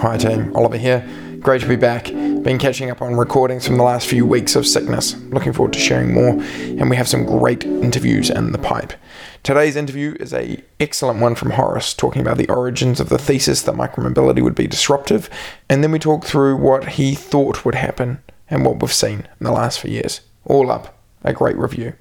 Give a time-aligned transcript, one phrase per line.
[0.00, 0.56] Hi, team.
[0.56, 1.06] Oliver here.
[1.40, 2.06] Great to be back.
[2.06, 5.14] Been catching up on recordings from the last few weeks of sickness.
[5.24, 8.94] Looking forward to sharing more, and we have some great interviews in the pipe.
[9.42, 13.60] Today's interview is a excellent one from Horace, talking about the origins of the thesis
[13.60, 15.28] that micromobility would be disruptive,
[15.68, 19.44] and then we talk through what he thought would happen and what we've seen in
[19.44, 20.22] the last few years.
[20.46, 21.92] All up, a great review.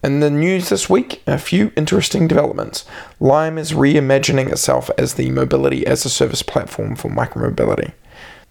[0.00, 2.84] In the news this week, a few interesting developments.
[3.18, 7.94] Lime is reimagining itself as the mobility as a service platform for micromobility.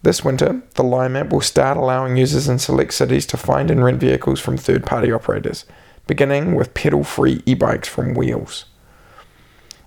[0.02, 3.82] This winter, the Lime app will start allowing users in select cities to find and
[3.82, 5.64] rent vehicles from third party operators,
[6.06, 8.66] beginning with pedal free e bikes from Wheels.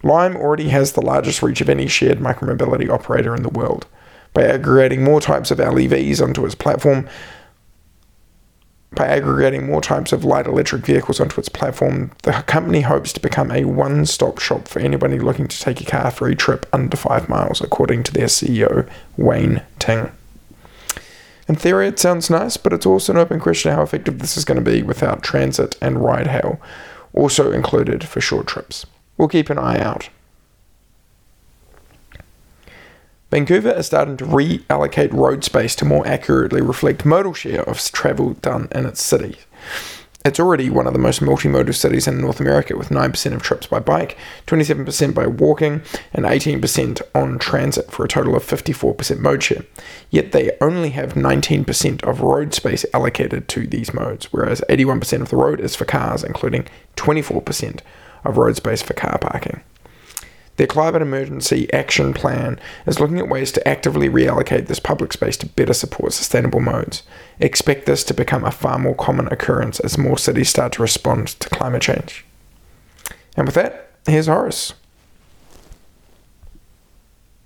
[0.01, 3.85] Lime already has the largest reach of any shared micromobility operator in the world.
[4.33, 7.07] By aggregating more types of LEVs onto its platform,
[8.93, 13.21] by aggregating more types of light electric vehicles onto its platform, the company hopes to
[13.21, 16.65] become a one stop shop for anybody looking to take a car for a trip
[16.73, 20.11] under five miles, according to their CEO, Wayne Ting.
[21.47, 24.45] In theory, it sounds nice, but it's also an open question how effective this is
[24.45, 26.59] going to be without transit and ride hail,
[27.13, 28.85] also included for short trips.
[29.17, 30.09] We'll keep an eye out.
[33.31, 38.33] Vancouver is starting to reallocate road space to more accurately reflect modal share of travel
[38.33, 39.37] done in its city.
[40.25, 43.67] It's already one of the most multimodal cities in North America, with 9% of trips
[43.67, 49.41] by bike, 27% by walking, and 18% on transit for a total of 54% mode
[49.41, 49.63] share.
[50.09, 55.29] Yet they only have 19% of road space allocated to these modes, whereas 81% of
[55.29, 56.67] the road is for cars, including
[56.97, 57.79] 24%
[58.25, 59.61] of road space for car parking.
[60.57, 65.37] Their climate emergency action plan is looking at ways to actively reallocate this public space
[65.37, 67.03] to better support sustainable modes.
[67.39, 71.27] Expect this to become a far more common occurrence as more cities start to respond
[71.27, 72.25] to climate change.
[73.35, 74.73] And with that, here's Horace.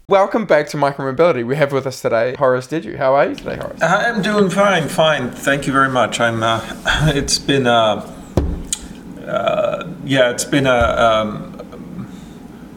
[0.08, 1.44] Welcome back to Micromobility.
[1.44, 2.96] We have with us today Horace Dediu.
[2.96, 3.82] How are you today, Horace?
[3.82, 5.32] I'm doing fine, fine.
[5.32, 6.20] Thank you very much.
[6.20, 6.44] I'm.
[6.44, 6.62] Uh,
[7.16, 8.14] it's been a.
[9.26, 10.78] Uh, yeah, it's been a.
[10.78, 11.55] Um,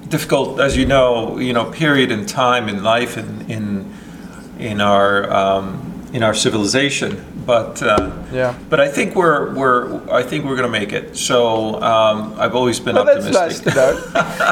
[0.09, 3.93] difficult, as you know, you know, period in time in life in in
[4.59, 7.25] in our um, in our civilization.
[7.47, 11.17] But uh, yeah, but I think we're we're I think we're going to make it.
[11.17, 13.73] So um, I've always been well, optimistic.
[13.75, 14.43] That's nice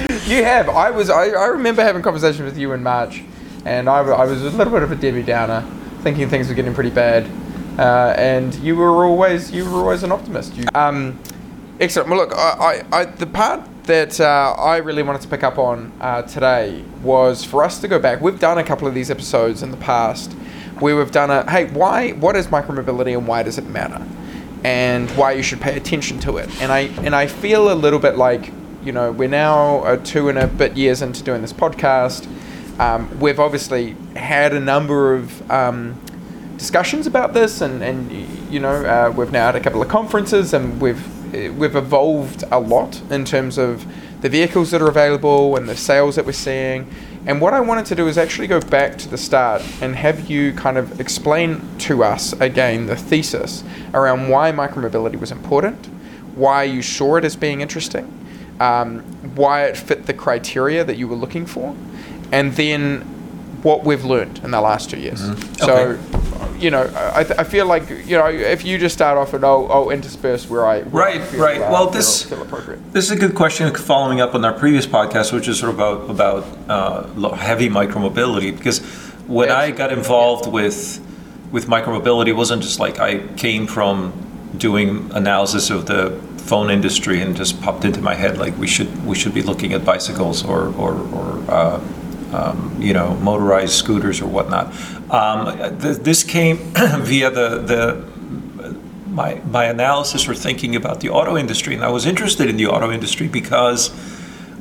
[0.00, 0.34] to know.
[0.36, 0.68] you have.
[0.68, 1.10] I was.
[1.10, 3.22] I, I remember having conversations with you in March,
[3.64, 5.64] and I, I was a little bit of a Debbie Downer,
[6.02, 7.28] thinking things were getting pretty bad.
[7.76, 10.54] Uh, and you were always you were always an optimist.
[10.54, 11.18] You, um,
[11.80, 12.08] excellent.
[12.08, 15.58] Well, look, I, I, I the part that uh, I really wanted to pick up
[15.58, 18.20] on uh, today was for us to go back.
[18.20, 20.32] We've done a couple of these episodes in the past
[20.80, 22.12] where we've done a hey, why?
[22.12, 24.04] What is micromobility and why does it matter?
[24.64, 26.48] And why you should pay attention to it.
[26.62, 28.50] And I and I feel a little bit like
[28.82, 32.26] you know we're now uh, two and a bit years into doing this podcast.
[32.80, 36.00] Um, we've obviously had a number of um,
[36.56, 38.10] discussions about this, and and
[38.50, 42.60] you know uh, we've now had a couple of conferences, and we've we've evolved a
[42.60, 43.86] lot in terms of
[44.20, 46.88] the vehicles that are available and the sales that we're seeing.
[47.26, 50.28] And what I wanted to do is actually go back to the start and have
[50.30, 55.86] you kind of explain to us again the thesis around why micromobility was important,
[56.34, 58.06] why you saw it as being interesting,
[58.60, 59.00] um,
[59.34, 61.74] why it fit the criteria that you were looking for,
[62.30, 63.00] and then
[63.62, 65.22] what we've learned in the last two years.
[65.22, 65.54] Mm-hmm.
[65.54, 66.23] So okay
[66.58, 69.70] you know, I, I feel like you know if you just start off and I'll,
[69.70, 71.60] I'll intersperse where I where right I right.
[71.60, 72.24] Well, this
[72.92, 75.78] this is a good question following up on our previous podcast, which is sort of
[75.78, 78.80] about about uh, heavy micromobility because
[79.26, 81.00] when I got involved with
[81.50, 84.12] with micromobility, it wasn't just like I came from
[84.56, 89.06] doing analysis of the phone industry and just popped into my head like we should
[89.06, 91.80] we should be looking at bicycles or or, or uh,
[92.34, 94.66] um, you know, motorized scooters or whatnot.
[95.10, 98.14] Um, th- this came via the, the
[99.08, 102.66] my, my analysis or thinking about the auto industry, and I was interested in the
[102.66, 103.90] auto industry because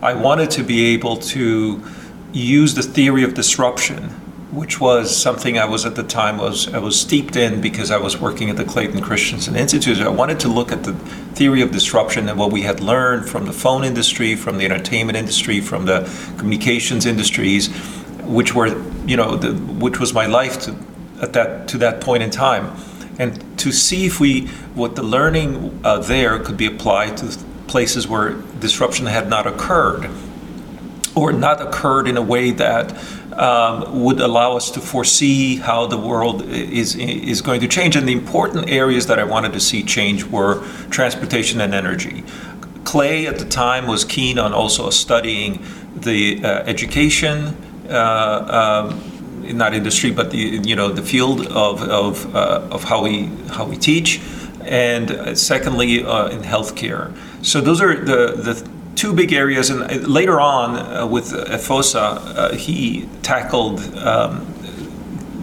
[0.02, 1.82] I wanted to be able to
[2.34, 4.10] use the theory of disruption
[4.54, 7.98] which was something I was at the time was I was steeped in because I
[7.98, 10.00] was working at the Clayton Christensen Institute.
[10.00, 10.94] I wanted to look at the
[11.34, 15.18] theory of disruption and what we had learned from the phone industry, from the entertainment
[15.18, 16.02] industry, from the
[16.38, 17.70] communications industries,
[18.22, 18.68] which were
[19.08, 20.76] you know the, which was my life to,
[21.22, 22.76] at that to that point in time,
[23.18, 28.08] and to see if we what the learning uh, there could be applied to places
[28.08, 30.12] where disruption had not occurred
[31.16, 32.92] or not occurred in a way that
[33.38, 37.96] um, would allow us to foresee how the world is is going to change.
[37.96, 42.24] And the important areas that I wanted to see change were transportation and energy.
[42.84, 45.66] Clay at the time was keen on also studying
[45.96, 47.56] the uh, education,
[47.90, 53.02] uh, um, not industry, but the you know the field of of, uh, of how
[53.02, 54.22] we how we teach,
[54.66, 57.16] and uh, secondly uh, in healthcare.
[57.42, 61.98] So those are the the two big areas, and uh, later on uh, with EFOSA,
[61.98, 64.48] uh, he tackled um,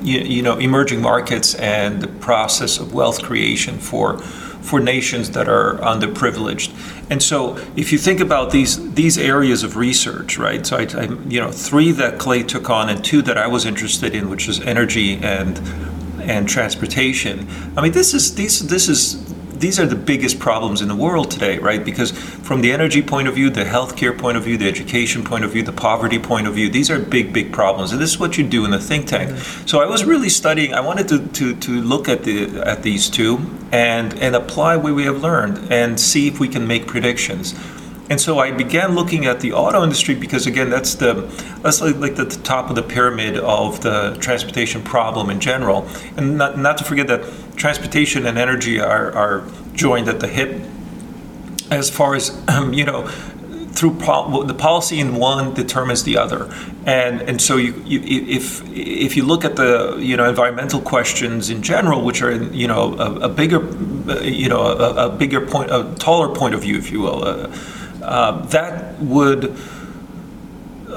[0.03, 5.49] you, you, know emerging markets and the process of wealth creation for for nations that
[5.49, 6.71] are underprivileged.
[7.11, 10.65] And so, if you think about these these areas of research, right?
[10.65, 13.65] So, I, I you know three that Clay took on, and two that I was
[13.65, 15.59] interested in, which is energy and
[16.23, 17.49] and transportation.
[17.77, 19.30] I mean, this is these this is
[19.61, 21.85] these are the biggest problems in the world today, right?
[21.85, 25.45] Because from the energy point of view, the healthcare point of view, the education point
[25.45, 27.93] of view, the poverty point of view, these are big, big problems.
[27.93, 29.31] And this is what you do in the think tank.
[29.31, 29.67] Mm-hmm.
[29.67, 33.11] So I was really studying, I wanted to, to, to look at the at these
[33.11, 33.39] two
[33.71, 37.55] and, and apply what we have learned and see if we can make predictions.
[38.11, 41.13] And so I began looking at the auto industry because again, that's the
[41.63, 45.87] that's like, the, the top of the pyramid of the transportation problem in general.
[46.17, 47.21] And not, not to forget that
[47.61, 50.63] transportation and energy are, are joined at the hip.
[51.71, 53.07] As far as um, you know
[53.73, 53.93] through
[54.47, 56.53] the policy in one determines the other,
[56.85, 61.51] and and so you, you, if if you look at the you know environmental questions
[61.51, 63.61] in general, which are you know a, a bigger
[64.23, 67.55] you know a, a, bigger point, a taller point of view, if you will, uh,
[68.03, 69.57] uh, that would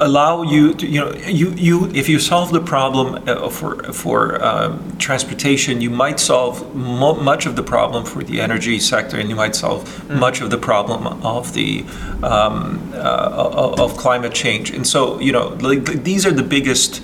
[0.00, 4.42] allow you to you know you you if you solve the problem uh, for for
[4.44, 9.28] um, transportation you might solve mo- much of the problem for the energy sector and
[9.28, 10.18] you might solve mm.
[10.18, 11.84] much of the problem of the
[12.22, 17.02] um, uh, of climate change and so you know like, these are the biggest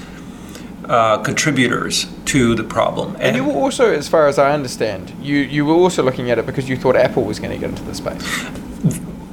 [0.86, 3.14] uh, contributors to the problem.
[3.14, 6.32] And, and, you were also, as far as I understand, you, you were also looking
[6.32, 8.24] at it because you thought Apple was going to get into the space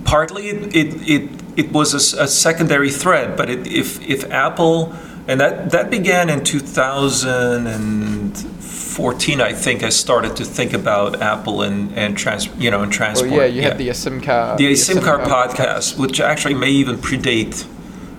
[0.07, 4.93] partly it, it, it, it was a, a, secondary thread, but it, if, if Apple,
[5.27, 11.91] and that, that began in 2014, I think I started to think about Apple and,
[11.97, 13.31] and trans, you know, and transport.
[13.31, 13.69] Well, yeah, you yeah.
[13.69, 14.57] had the uh, Asymcar.
[14.57, 17.65] The Asymcar podcast, which actually may even predate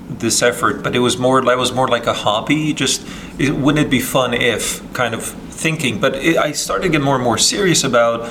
[0.08, 2.73] this effort, but it was more that was more like a hobby.
[2.73, 3.06] Just
[3.38, 6.00] it, wouldn't it be fun if kind of thinking?
[6.00, 8.29] But it, I started to get more and more serious about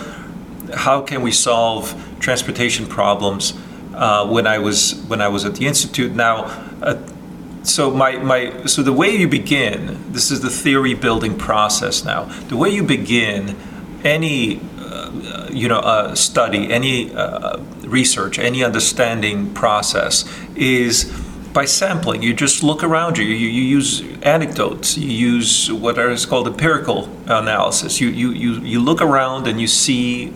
[0.74, 3.54] how can we solve transportation problems
[3.98, 6.14] uh, when I was when I was at the institute.
[6.14, 6.46] Now,
[6.82, 6.98] uh,
[7.64, 12.06] so my, my so the way you begin, this is the theory building process.
[12.06, 13.58] Now, the way you begin
[14.04, 21.12] any uh, you know uh, study, any uh, research, any understanding process is
[21.58, 22.22] by sampling.
[22.22, 23.26] You just look around you.
[23.26, 24.96] You, you use anecdotes.
[24.96, 28.00] You use what is called empirical analysis.
[28.00, 30.32] You, you, you, you look around and you see,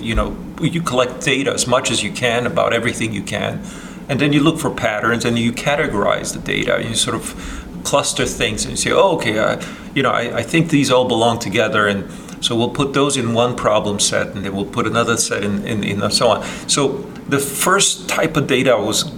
[0.00, 3.62] you know, you collect data as much as you can about everything you can.
[4.08, 6.84] And then you look for patterns and you categorize the data.
[6.86, 9.62] You sort of cluster things and you say, oh, okay, uh,
[9.94, 11.86] you know, I, I think these all belong together.
[11.86, 12.10] And
[12.44, 15.64] so we'll put those in one problem set and then we'll put another set in,
[15.66, 16.44] in, in and so on.
[16.68, 16.88] So
[17.28, 19.12] the first type of data I was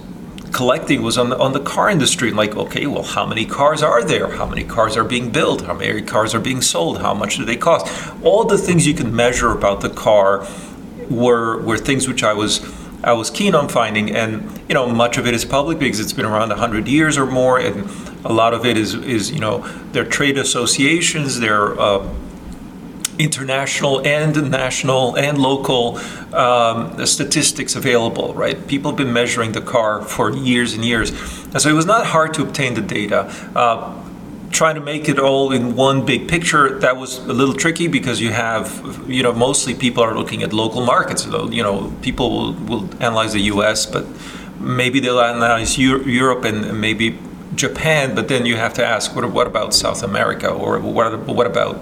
[0.51, 2.31] collecting was on the, on the car industry.
[2.31, 4.29] Like, okay, well, how many cars are there?
[4.29, 5.61] How many cars are being built?
[5.61, 6.99] How many cars are being sold?
[6.99, 7.87] How much do they cost?
[8.23, 10.47] All the things you can measure about the car
[11.13, 12.61] were were things which I was
[13.03, 16.13] I was keen on finding, and you know, much of it is public because it's
[16.13, 17.89] been around hundred years or more, and
[18.23, 19.59] a lot of it is is you know,
[19.91, 22.07] their trade associations, their uh,
[23.19, 25.97] international and national and local
[26.33, 28.67] um, statistics available, right?
[28.67, 31.11] People have been measuring the car for years and years.
[31.51, 33.25] And so it was not hard to obtain the data.
[33.55, 34.02] Uh,
[34.53, 38.21] trying to make it all in one big picture, that was a little tricky because
[38.21, 38.65] you have,
[39.07, 41.25] you know, mostly people are looking at local markets.
[41.25, 44.05] You know, people will, will analyze the US, but
[44.59, 47.17] maybe they'll analyze Europe and maybe
[47.55, 51.47] Japan, but then you have to ask, what, what about South America or what, what
[51.47, 51.75] about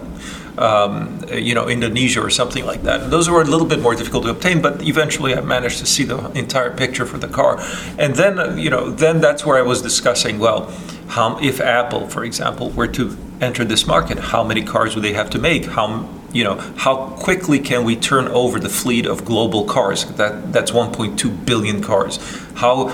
[0.58, 3.10] um, you know, Indonesia or something like that.
[3.10, 6.04] Those were a little bit more difficult to obtain, but eventually I managed to see
[6.04, 7.58] the entire picture for the car.
[7.98, 10.72] And then, uh, you know, then that's where I was discussing, well,
[11.08, 15.14] how, if Apple, for example, were to enter this market, how many cars would they
[15.14, 15.66] have to make?
[15.66, 20.06] How you know how quickly can we turn over the fleet of global cars?
[20.06, 22.20] That that's 1.2 billion cars.
[22.56, 22.88] How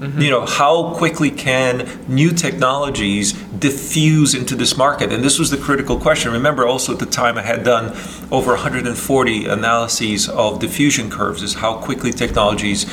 [0.00, 0.20] Mm-hmm.
[0.22, 5.12] You know, how quickly can new technologies diffuse into this market?
[5.12, 6.32] And this was the critical question.
[6.32, 7.94] Remember, also at the time, I had done
[8.32, 12.86] over 140 analyses of diffusion curves, is how quickly technologies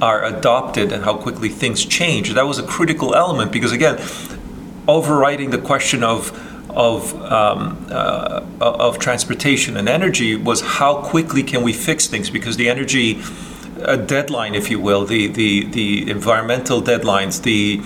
[0.00, 2.32] are adopted and how quickly things change.
[2.32, 4.00] That was a critical element because, again,
[4.88, 6.32] overriding the question of
[6.70, 12.56] of um, uh, of transportation and energy was how quickly can we fix things because
[12.56, 13.20] the energy
[13.82, 17.82] uh, deadline, if you will, the the the environmental deadlines, the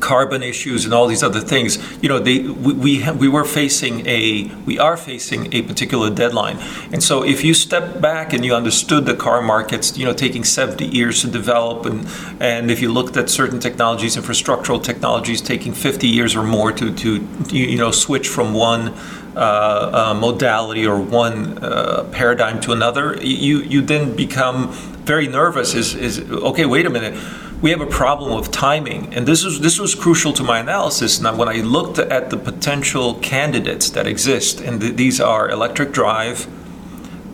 [0.00, 4.06] carbon issues and all these other things you know they we we, we were facing
[4.06, 6.58] a we are facing a particular deadline.
[6.92, 10.44] And so if you step back and you understood the car markets you know taking
[10.44, 12.06] 70 years to develop and
[12.40, 16.94] and if you looked at certain technologies infrastructural technologies taking 50 years or more to
[16.94, 18.94] to you know switch from one
[19.36, 24.72] uh, uh, modality or one uh, paradigm to another, you you then become
[25.04, 25.74] very nervous.
[25.74, 26.66] Is is okay?
[26.66, 27.14] Wait a minute
[27.60, 29.14] we have a problem with timing.
[29.14, 31.20] And this was this was crucial to my analysis.
[31.20, 35.92] Now, when I looked at the potential candidates that exist, and th- these are electric
[35.92, 36.46] drive,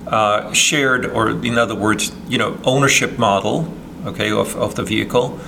[0.06, 3.72] uh, shared, or in other words, you know, ownership model,
[4.06, 5.38] okay, of, of the vehicle,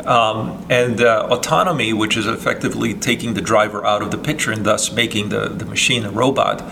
[0.00, 4.64] um, and uh, autonomy, which is effectively taking the driver out of the picture and
[4.64, 6.62] thus making the, the machine a robot.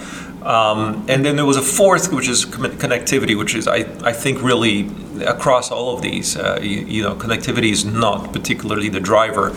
[0.43, 4.43] Um, and then there was a fourth, which is connectivity, which is, I, I think,
[4.43, 4.91] really
[5.25, 6.37] across all of these.
[6.37, 9.50] Uh, you, you, know, connectivity is not particularly the driver,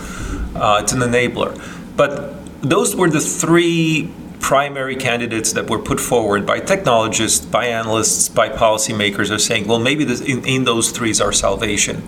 [0.54, 1.58] uh, it's an enabler.
[1.96, 8.28] But those were the three primary candidates that were put forward by technologists, by analysts,
[8.28, 12.02] by policymakers are saying, well, maybe this, in, in those three is our salvation.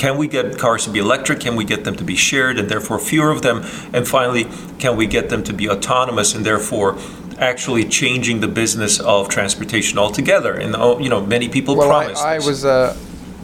[0.00, 1.40] Can we get cars to be electric?
[1.40, 3.58] Can we get them to be shared and therefore fewer of them?
[3.92, 4.46] And finally,
[4.78, 6.96] can we get them to be autonomous and therefore
[7.36, 10.54] actually changing the business of transportation altogether.
[10.54, 12.22] And oh, you know, many people well, promised.
[12.22, 12.96] I, I was a,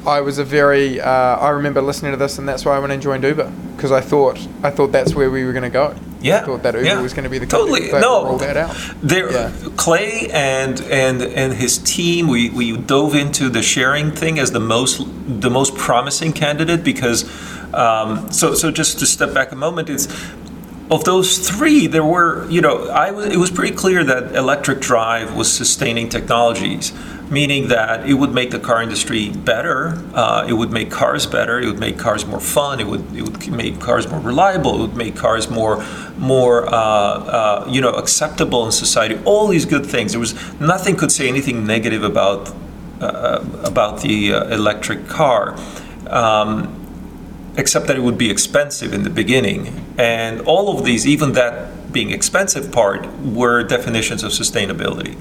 [0.06, 0.98] I was a very.
[0.98, 3.92] Uh, I remember listening to this, and that's why I went and joined Uber because
[3.92, 5.94] I thought I thought that's where we were going to go.
[6.26, 7.00] Yeah, thought that Uber yeah.
[7.00, 8.24] was going to be the totally no.
[8.24, 8.76] Roll that out.
[9.02, 9.52] There, yeah.
[9.76, 12.28] Clay and and and his team.
[12.28, 17.24] We, we dove into the sharing thing as the most the most promising candidate because.
[17.74, 20.06] Um, so so just to step back a moment, it's
[20.90, 24.80] of those three, there were, you know, I was, it was pretty clear that electric
[24.80, 26.92] drive was sustaining technologies,
[27.28, 31.58] meaning that it would make the car industry better, uh, it would make cars better,
[31.60, 34.80] it would make cars more fun, it would, it would make cars more reliable, it
[34.80, 35.84] would make cars more,
[36.18, 39.18] more, uh, uh, you know, acceptable in society.
[39.24, 40.12] All these good things.
[40.12, 42.54] There was nothing could say anything negative about
[43.00, 45.54] uh, about the uh, electric car.
[46.08, 46.75] Um,
[47.56, 49.84] except that it would be expensive in the beginning.
[49.98, 55.20] And all of these, even that being expensive part, were definitions of sustainability.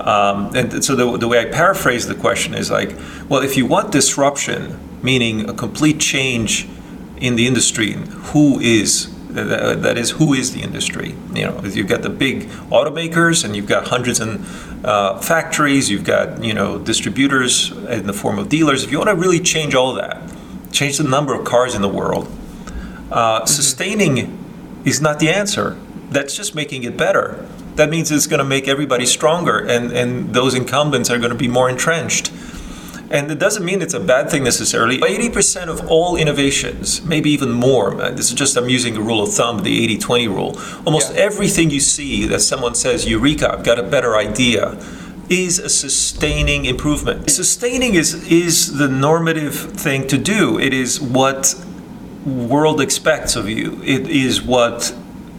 [0.00, 2.94] Um, and so the, the way I paraphrase the question is like,
[3.28, 6.68] well, if you want disruption, meaning a complete change
[7.16, 12.02] in the industry, who is that is who is the industry you know you've got
[12.02, 17.70] the big automakers and you've got hundreds of uh, factories you've got you know distributors
[17.88, 20.22] in the form of dealers if you want to really change all that
[20.72, 22.26] change the number of cars in the world.
[23.10, 23.46] Uh, mm-hmm.
[23.46, 24.38] Sustaining
[24.84, 25.76] is not the answer.
[26.10, 27.46] That's just making it better.
[27.74, 31.36] That means it's going to make everybody stronger, and, and those incumbents are going to
[31.36, 32.32] be more entrenched.
[33.10, 34.98] And it doesn't mean it's a bad thing necessarily.
[34.98, 39.32] 80% of all innovations, maybe even more, this is just, I'm using a rule of
[39.32, 40.60] thumb, the 80 20 rule.
[40.84, 41.20] Almost yeah.
[41.20, 44.76] everything you see that someone says, Eureka, I've got a better idea
[45.28, 47.30] is a sustaining improvement.
[47.30, 50.58] Sustaining is is the normative thing to do.
[50.58, 51.54] It is what
[52.24, 53.80] world expects of you.
[53.84, 54.94] It is what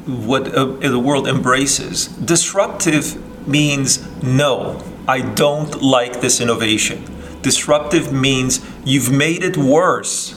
[0.05, 2.07] what uh, the world embraces.
[2.07, 7.03] Disruptive means no, I don't like this innovation.
[7.41, 10.35] Disruptive means you've made it worse.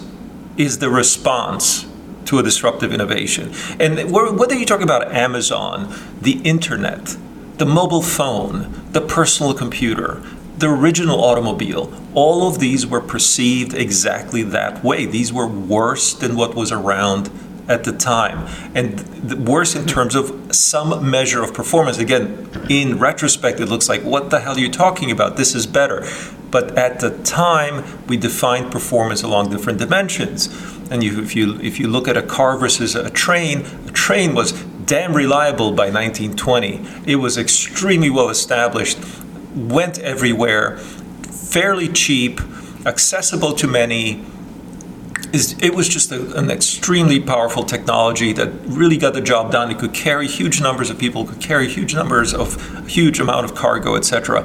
[0.57, 1.87] Is the response
[2.27, 3.53] to a disruptive innovation.
[3.81, 7.17] And whether you talk about Amazon, the internet,
[7.61, 10.23] the mobile phone, the personal computer,
[10.57, 15.05] the original automobile, all of these were perceived exactly that way.
[15.05, 17.31] These were worse than what was around
[17.69, 21.99] at the time, and worse in terms of some measure of performance.
[21.99, 25.37] Again, in retrospect, it looks like, what the hell are you talking about?
[25.37, 26.09] This is better.
[26.51, 30.49] But at the time, we defined performance along different dimensions.
[30.91, 34.35] And you, if you if you look at a car versus a train, a train
[34.35, 34.53] was
[34.91, 36.85] damn reliable by 1920.
[37.07, 38.99] It was extremely well established,
[39.55, 42.41] went everywhere, fairly cheap,
[42.85, 44.25] accessible to many,
[45.33, 49.71] it was just a, an extremely powerful technology that really got the job done.
[49.71, 53.55] It could carry huge numbers of people, could carry huge numbers of huge amount of
[53.55, 54.43] cargo, etc.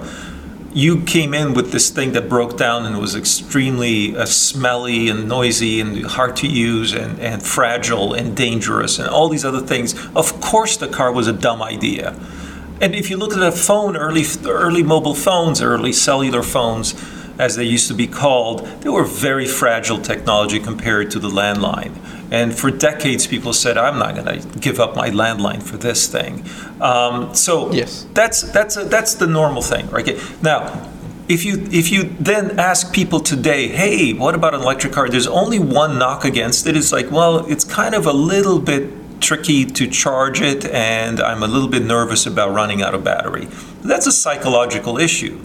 [0.76, 5.26] You came in with this thing that broke down and was extremely uh, smelly and
[5.26, 9.96] noisy and hard to use and, and fragile and dangerous and all these other things.
[10.14, 12.14] Of course, the car was a dumb idea.
[12.82, 16.94] And if you look at a phone, early early mobile phones, early cellular phones,
[17.40, 21.94] as they used to be called, they were very fragile technology compared to the landline.
[22.32, 26.08] And for decades, people said, "I'm not going to give up my landline for this
[26.08, 26.44] thing."
[26.82, 28.06] Um, so Yes.
[28.14, 30.08] that's that's a, that's the normal thing, right?
[30.42, 30.90] Now,
[31.28, 35.28] if you if you then ask people today, "Hey, what about an electric car?" There's
[35.28, 36.76] only one knock against it.
[36.76, 38.90] It's like, well, it's kind of a little bit
[39.22, 43.48] tricky to charge it, and I'm a little bit nervous about running out of battery.
[43.84, 45.40] That's a psychological issue,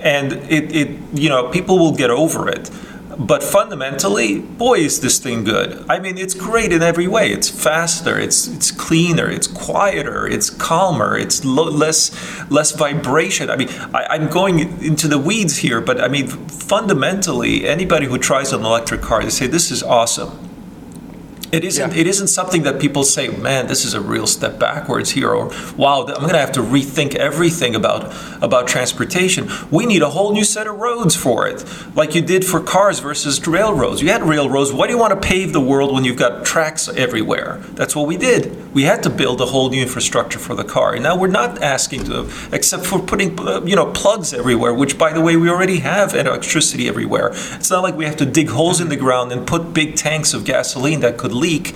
[0.00, 2.70] and it, it you know people will get over it.
[3.18, 5.84] But fundamentally, boy, is this thing good.
[5.88, 7.30] I mean, it's great in every way.
[7.30, 12.10] It's faster, it's it's cleaner, it's quieter, it's calmer, it's lo- less
[12.50, 13.50] less vibration.
[13.50, 18.18] I mean, I, I'm going into the weeds here, but I mean, fundamentally, anybody who
[18.18, 20.53] tries an electric car, they say this is awesome.
[21.54, 21.92] It isn't.
[21.92, 22.00] Yeah.
[22.00, 25.52] It isn't something that people say, "Man, this is a real step backwards here," or
[25.76, 30.32] "Wow, I'm going to have to rethink everything about about transportation." We need a whole
[30.32, 34.02] new set of roads for it, like you did for cars versus railroads.
[34.02, 34.72] You had railroads.
[34.72, 37.60] Why do you want to pave the world when you've got tracks everywhere?
[37.74, 38.74] That's what we did.
[38.74, 40.94] We had to build a whole new infrastructure for the car.
[40.94, 44.98] And now we're not asking to, except for putting uh, you know plugs everywhere, which
[44.98, 47.28] by the way we already have electricity everywhere.
[47.58, 50.34] It's not like we have to dig holes in the ground and put big tanks
[50.34, 51.74] of gasoline that could leak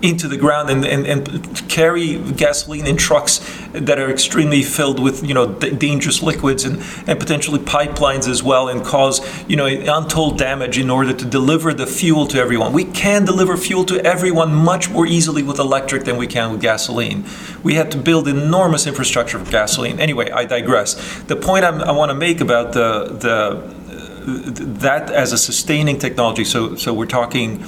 [0.00, 3.40] into the ground and, and, and carry gasoline in trucks
[3.72, 8.42] that are extremely filled with you know d- dangerous liquids and, and potentially pipelines as
[8.42, 12.72] well and cause you know untold damage in order to deliver the fuel to everyone.
[12.72, 16.60] We can deliver fuel to everyone much more easily with electric than we can with
[16.60, 17.26] gasoline.
[17.62, 19.98] We had to build enormous infrastructure for gasoline.
[19.98, 20.94] Anyway i digress.
[21.24, 23.78] The point I'm, i want to make about the the
[24.24, 27.64] that as a sustaining technology so so we're talking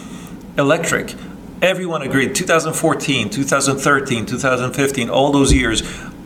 [0.58, 1.14] electric.
[1.62, 5.82] Everyone agreed 2014 2013 2015 all those years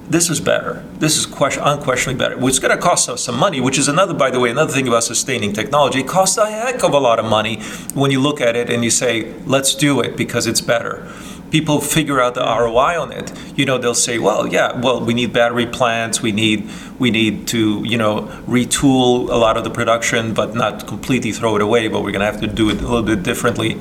[0.08, 0.84] this is better.
[0.98, 2.36] This is question, unquestionably better.
[2.46, 4.86] It's going to cost us some money which is another by the way another thing
[4.86, 7.60] about sustaining technology it costs a heck of a lot of money
[7.94, 11.10] when you look at it and you say let's do it because it's better.
[11.50, 13.32] People figure out the ROI on it.
[13.56, 17.48] You know they'll say well yeah well we need battery plants we need we need
[17.48, 21.88] to you know retool a lot of the production but not completely throw it away
[21.88, 23.80] but we're going to have to do it a little bit differently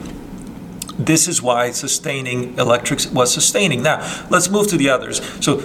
[0.98, 3.84] this is why sustaining electrics was sustaining.
[3.84, 5.22] Now let's move to the others.
[5.44, 5.64] So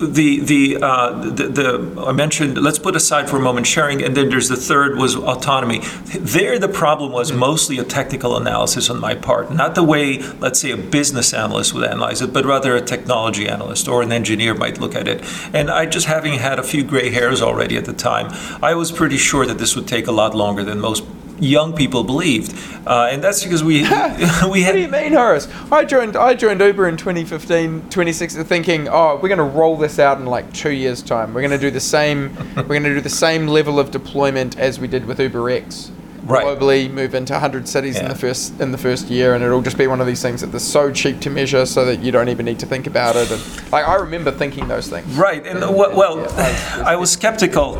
[0.00, 2.56] the the, uh, the the I mentioned.
[2.56, 5.80] Let's put aside for a moment sharing, and then there's the third was autonomy.
[6.18, 10.60] There, the problem was mostly a technical analysis on my part, not the way let's
[10.60, 14.54] say a business analyst would analyze it, but rather a technology analyst or an engineer
[14.54, 15.22] might look at it.
[15.52, 18.28] And I just having had a few gray hairs already at the time,
[18.62, 21.04] I was pretty sure that this would take a lot longer than most
[21.40, 22.54] young people believed,
[22.86, 24.44] uh, and that's because we we had.
[24.48, 25.48] What do you mean, Horace?
[25.72, 29.98] I joined I joined Uber in 2015, 2016, thinking, oh, we're going to roll this
[29.98, 31.34] out in like two years' time.
[31.34, 32.34] We're going to do the same.
[32.56, 35.90] we're going to do the same level of deployment as we did with Uber X.
[36.22, 36.44] Right.
[36.44, 39.78] Globally, move into 100 cities in the first in the first year, and it'll just
[39.78, 42.28] be one of these things that they're so cheap to measure, so that you don't
[42.28, 43.30] even need to think about it.
[43.30, 45.06] And like I remember thinking those things.
[45.16, 46.84] Right, and uh, well, well Yeah.
[46.86, 47.76] I was skeptical,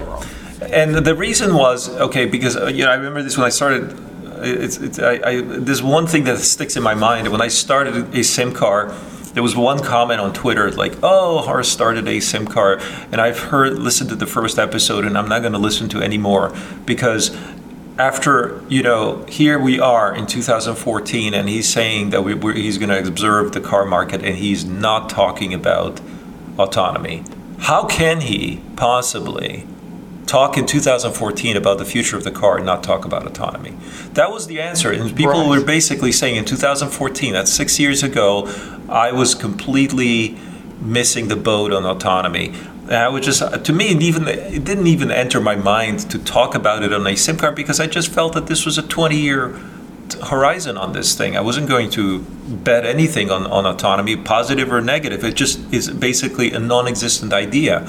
[0.62, 3.92] and the reason was okay because uh, you know I remember this when I started.
[3.92, 7.29] uh, It's, it's I, I, there's one thing that sticks in my mind.
[7.29, 8.92] When I started Asymcar,
[9.35, 12.81] there was one comment on Twitter like, "Oh, Horace started Asymcar,"
[13.12, 16.01] and I've heard listened to the first episode, and I'm not going to listen to
[16.03, 16.53] any more
[16.87, 17.31] because
[17.99, 22.88] after you know here we are in 2014 and he's saying that we, he's going
[22.88, 26.01] to observe the car market and he's not talking about
[26.59, 27.23] autonomy
[27.59, 29.66] how can he possibly
[30.30, 33.74] talk in 2014 about the future of the car and not talk about autonomy
[34.14, 35.48] that was the answer and people Right.
[35.48, 38.46] were basically saying in 2014 that's six years ago
[38.88, 40.38] i was completely
[40.80, 44.88] missing the boat on autonomy and I was just, to me, it even it didn't
[44.88, 48.10] even enter my mind to talk about it on a SIM card because I just
[48.10, 49.50] felt that this was a 20-year
[50.28, 51.36] horizon on this thing.
[51.36, 52.18] I wasn't going to
[52.64, 55.22] bet anything on, on autonomy, positive or negative.
[55.22, 57.86] It just is basically a non-existent idea.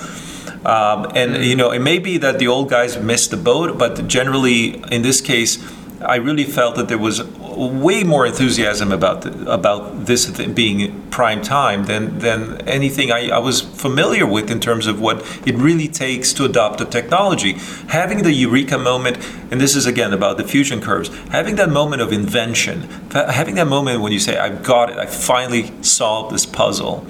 [0.65, 4.07] Um, and you know, it may be that the old guys missed the boat, but
[4.07, 5.57] generally, in this case,
[6.03, 11.41] I really felt that there was way more enthusiasm about the, about this being prime
[11.41, 15.87] time than than anything I, I, was familiar with in terms of what it really
[15.87, 17.53] takes to adopt a technology.
[17.87, 19.17] Having the eureka moment,
[19.51, 24.01] and this is again about diffusion curves, having that moment of invention, having that moment
[24.01, 24.97] when you say, "I've got it!
[24.97, 27.05] I finally solved this puzzle."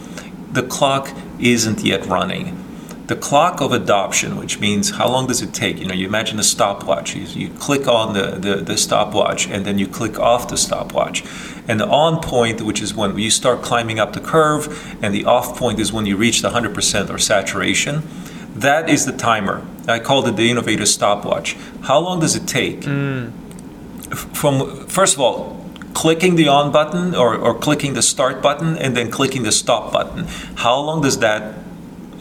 [0.51, 2.60] The clock isn't yet running
[3.11, 5.79] the clock of adoption, which means how long does it take?
[5.79, 7.13] You know, you imagine a stopwatch.
[7.13, 11.21] You, you click on the, the, the, stopwatch and then you click off the stopwatch.
[11.67, 14.63] And the on point, which is when you start climbing up the curve,
[15.03, 18.07] and the off point is when you reach the 100% or saturation.
[18.55, 19.67] That is the timer.
[19.89, 21.57] I called it the innovator stopwatch.
[21.81, 22.81] How long does it take?
[22.81, 23.33] Mm.
[24.33, 28.95] From first of all, clicking the on button or, or clicking the start button and
[28.95, 30.27] then clicking the stop button.
[30.55, 31.55] How long does that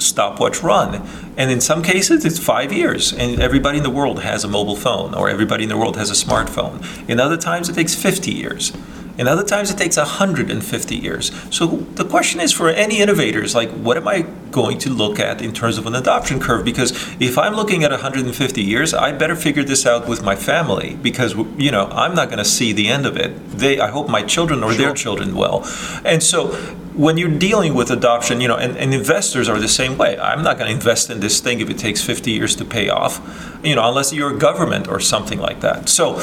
[0.01, 1.07] stopwatch run.
[1.37, 4.77] And in some cases, it's five years, and everybody in the world has a mobile
[4.77, 7.09] phone, or everybody in the world has a smartphone.
[7.09, 8.73] In other times, it takes 50 years.
[9.21, 11.31] In other times, it takes 150 years.
[11.55, 15.43] So the question is for any innovators, like, what am I going to look at
[15.43, 16.65] in terms of an adoption curve?
[16.65, 20.97] Because if I'm looking at 150 years, I better figure this out with my family
[21.03, 23.37] because, you know, I'm not going to see the end of it.
[23.51, 24.87] They, I hope my children or sure.
[24.87, 25.67] their children will.
[26.03, 26.57] And so
[27.01, 30.19] when you're dealing with adoption, you know, and, and investors are the same way.
[30.19, 32.91] I'm not going to invest in this thing if it takes 50 years to pay
[32.91, 35.89] off, you know, unless you're a government or something like that.
[35.89, 36.17] So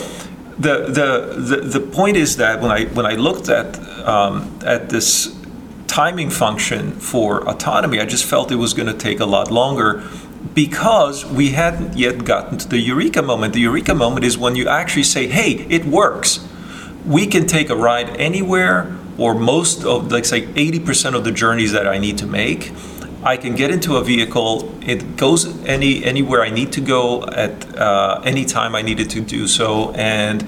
[0.59, 1.09] the the
[1.49, 5.35] the, the point is that when I when I looked at um, at this
[5.87, 10.03] timing function for autonomy, I just felt it was going to take a lot longer
[10.53, 13.53] because we hadn't yet gotten to the eureka moment.
[13.53, 16.39] The eureka moment is when you actually say, "Hey, it works.
[17.03, 21.71] We can take a ride anywhere." Or most of, like say, 80% of the journeys
[21.71, 22.71] that I need to make,
[23.23, 24.71] I can get into a vehicle.
[24.81, 29.21] It goes any anywhere I need to go at uh, any time I needed to
[29.21, 30.45] do so, and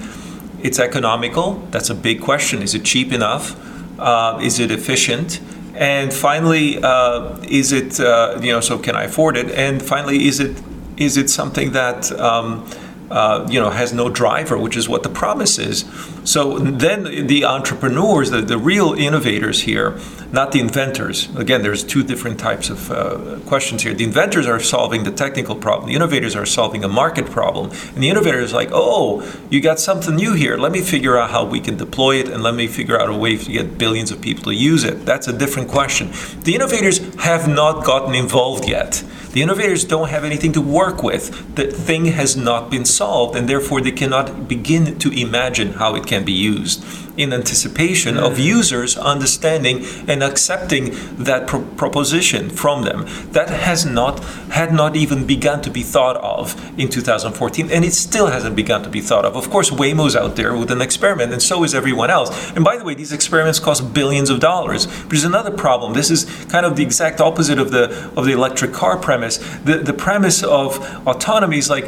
[0.62, 1.54] it's economical.
[1.70, 2.62] That's a big question.
[2.62, 3.56] Is it cheap enough?
[3.98, 5.40] Uh, is it efficient?
[5.74, 8.60] And finally, uh, is it uh, you know?
[8.60, 9.50] So can I afford it?
[9.50, 10.56] And finally, is it
[10.96, 12.66] is it something that um,
[13.10, 15.84] uh, you know, has no driver, which is what the promise is.
[16.24, 19.98] So then the entrepreneurs, the, the real innovators here,
[20.32, 21.34] not the inventors.
[21.36, 23.94] Again, there's two different types of uh, questions here.
[23.94, 25.88] The inventors are solving the technical problem.
[25.88, 27.70] The innovators are solving a market problem.
[27.70, 30.56] And the innovator is like, oh, you got something new here.
[30.56, 33.16] Let me figure out how we can deploy it and let me figure out a
[33.16, 35.04] way to get billions of people to use it.
[35.04, 36.10] That's a different question.
[36.44, 39.02] The innovators have not gotten involved yet.
[39.32, 41.54] The innovators don't have anything to work with.
[41.54, 46.06] The thing has not been solved, and therefore they cannot begin to imagine how it
[46.06, 46.84] can be used
[47.16, 48.26] in anticipation mm.
[48.26, 53.04] of users understanding and accepting that pro- proposition from them.
[53.32, 57.92] That has not had not even begun to be thought of in 2014, and it
[57.92, 59.36] still hasn't begun to be thought of.
[59.36, 62.30] Of course, Waymo's out there with an experiment, and so is everyone else.
[62.56, 65.92] And by the way, these experiments cost billions of dollars, which is another problem.
[65.92, 69.19] This is kind of the exact opposite of the of the electric car premise.
[69.20, 71.86] The the premise of autonomy is like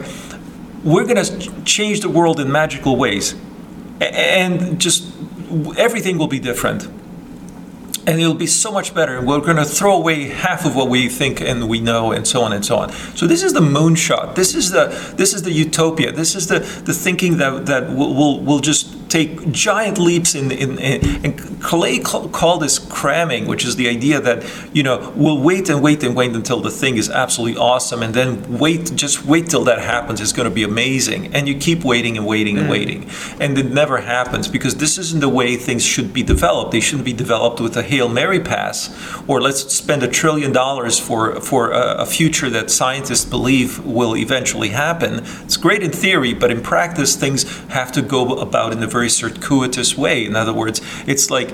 [0.85, 3.35] we're going to change the world in magical ways
[4.01, 5.13] and just
[5.77, 6.89] everything will be different
[8.07, 9.21] and it'll be so much better.
[9.25, 12.43] We're going to throw away half of what we think and we know, and so
[12.43, 12.91] on and so on.
[12.91, 14.35] So this is the moonshot.
[14.35, 16.11] This is the this is the utopia.
[16.13, 20.51] This is the the thinking that that will will, will just take giant leaps in,
[20.51, 24.39] in, in and Clay called this cramming, which is the idea that
[24.73, 28.15] you know we'll wait and wait and wait until the thing is absolutely awesome, and
[28.15, 30.21] then wait, just wait till that happens.
[30.21, 32.71] It's going to be amazing, and you keep waiting and waiting and mm.
[32.71, 36.73] waiting, and it never happens because this isn't the way things should be developed.
[36.73, 38.91] They shouldn't be developed with a hail mary pass,
[39.29, 44.17] or let's spend a trillion dollars for for a, a future that scientists believe will
[44.17, 45.21] eventually happen.
[45.45, 49.02] It's great in theory, but in practice, things have to go about in the very
[49.03, 50.25] very circuitous way.
[50.25, 51.51] In other words, it's like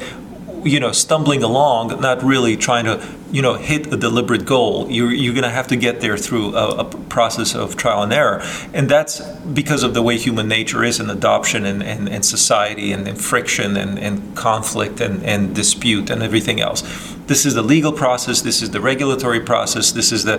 [0.64, 2.94] you know stumbling along not really trying to
[3.30, 4.90] you know hit a deliberate goal.
[4.90, 8.12] You're, you're going to have to get there through a, a, process of trial and
[8.12, 8.42] error.
[8.74, 9.20] And that's
[9.60, 13.18] because of the way human nature is in adoption and, and, and society and, and
[13.18, 16.82] friction and, and conflict and, and dispute and everything else.
[17.26, 18.42] This is the legal process.
[18.42, 19.92] This is the regulatory process.
[19.92, 20.36] This is the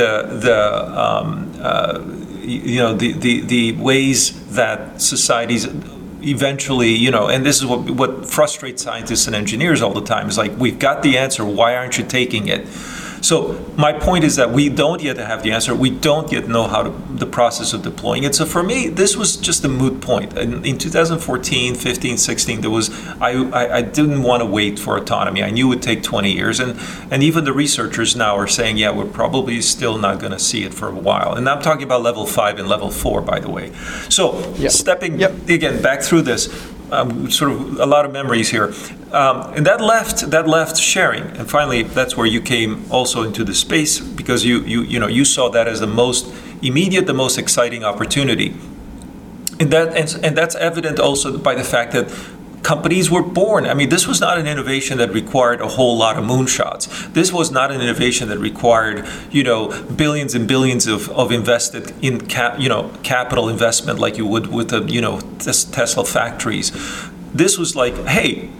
[0.00, 0.10] the
[0.48, 0.60] the
[1.04, 2.00] um, uh,
[2.42, 5.66] you know the, the the ways that societies
[6.24, 10.28] eventually, you know, and this is what what frustrates scientists and engineers all the time
[10.28, 12.66] is like, we've got the answer, why aren't you taking it?
[13.22, 15.74] So my point is that we don't yet have the answer.
[15.74, 18.34] We don't yet know how to, the process of deploying it.
[18.34, 20.36] So for me, this was just a moot point.
[20.36, 24.96] In, in 2014, 15, 16, there was I, I, I didn't want to wait for
[24.96, 25.42] autonomy.
[25.42, 26.78] I knew it would take 20 years, and
[27.10, 30.64] and even the researchers now are saying, yeah, we're probably still not going to see
[30.64, 31.34] it for a while.
[31.34, 33.72] And I'm talking about level five and level four, by the way.
[34.08, 34.72] So Yep.
[34.72, 35.48] stepping Yep.
[35.48, 36.48] again back through this,
[36.92, 38.72] um, sort of a lot of memories here,
[39.12, 43.44] um, and that left that left sharing, and finally that's where you came also into
[43.44, 47.14] the space because you you you know you saw that as the most immediate, the
[47.14, 48.54] most exciting opportunity,
[49.58, 52.12] and that and, and that's evident also by the fact that.
[52.62, 53.66] Companies were born.
[53.66, 57.12] I mean, this was not an innovation that required a whole lot of moonshots.
[57.12, 61.92] This was not an innovation that required, you know, billions and billions of, of invested
[62.02, 66.70] in cap, you know, capital investment like you would with the, you know, Tesla factories.
[67.34, 68.50] This was like, hey,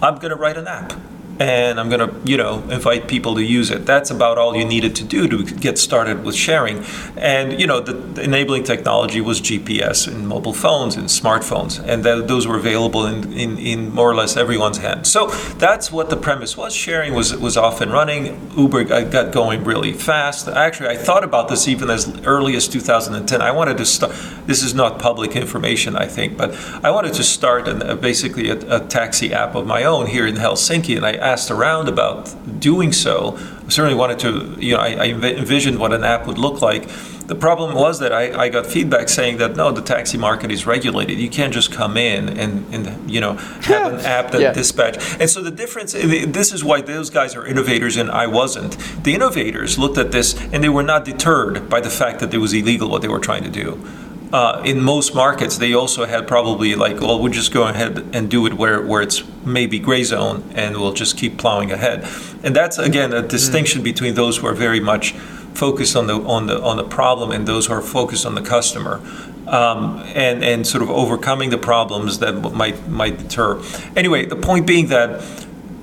[0.00, 0.92] I'm going to write an app
[1.40, 3.86] and I'm going to, you know, invite people to use it.
[3.86, 6.84] That's about all you needed to do to get started with sharing.
[7.16, 12.02] And, you know, the, the enabling technology was GPS and mobile phones and smartphones, and
[12.02, 15.06] th- those were available in, in, in more or less everyone's hand.
[15.06, 16.74] So that's what the premise was.
[16.74, 18.50] Sharing was, was off and running.
[18.56, 20.48] Uber got going really fast.
[20.48, 23.40] Actually, I thought about this even as early as 2010.
[23.40, 24.14] I wanted to start,
[24.46, 28.50] this is not public information, I think, but I wanted to start an, uh, basically
[28.50, 32.20] a, a taxi app of my own here in Helsinki, and I asked around about
[32.60, 33.36] doing so.
[33.66, 35.06] I certainly wanted to, you know, I, I
[35.42, 36.88] envisioned what an app would look like.
[37.28, 40.66] The problem was that I, I got feedback saying that no, the taxi market is
[40.66, 41.18] regulated.
[41.18, 43.34] You can't just come in and, and you know
[43.70, 44.52] have an app that Yeah.
[44.54, 44.96] dispatch.
[45.20, 48.78] And so the difference, this is why those guys are innovators and I wasn't.
[49.04, 52.38] The innovators looked at this and they were not deterred by the fact that it
[52.38, 53.78] was illegal what they were trying to do.
[54.30, 58.30] Uh, in most markets, they also had probably like, well, we'll just go ahead and
[58.30, 62.06] do it where, where it's maybe gray zone and we'll just keep plowing ahead.
[62.42, 65.12] And that's, again, a distinction between those who are very much
[65.54, 68.42] focused on the, on the, on the problem and those who are focused on the
[68.42, 69.00] customer.
[69.46, 73.62] Um, and, and sort of overcoming the problems that might, might deter.
[73.96, 75.22] Anyway, the point being that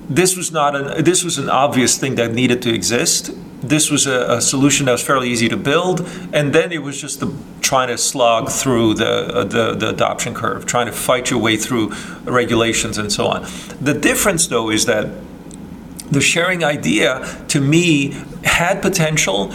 [0.08, 3.30] this was not an this was an obvious thing that needed to exist.
[3.62, 6.00] This was a, a solution that was fairly easy to build,
[6.32, 10.34] and then it was just the, trying to slog through the, uh, the the adoption
[10.34, 11.92] curve, trying to fight your way through
[12.24, 13.46] regulations and so on.
[13.80, 15.08] The difference, though, is that
[16.10, 18.14] the sharing idea to me
[18.44, 19.52] had potential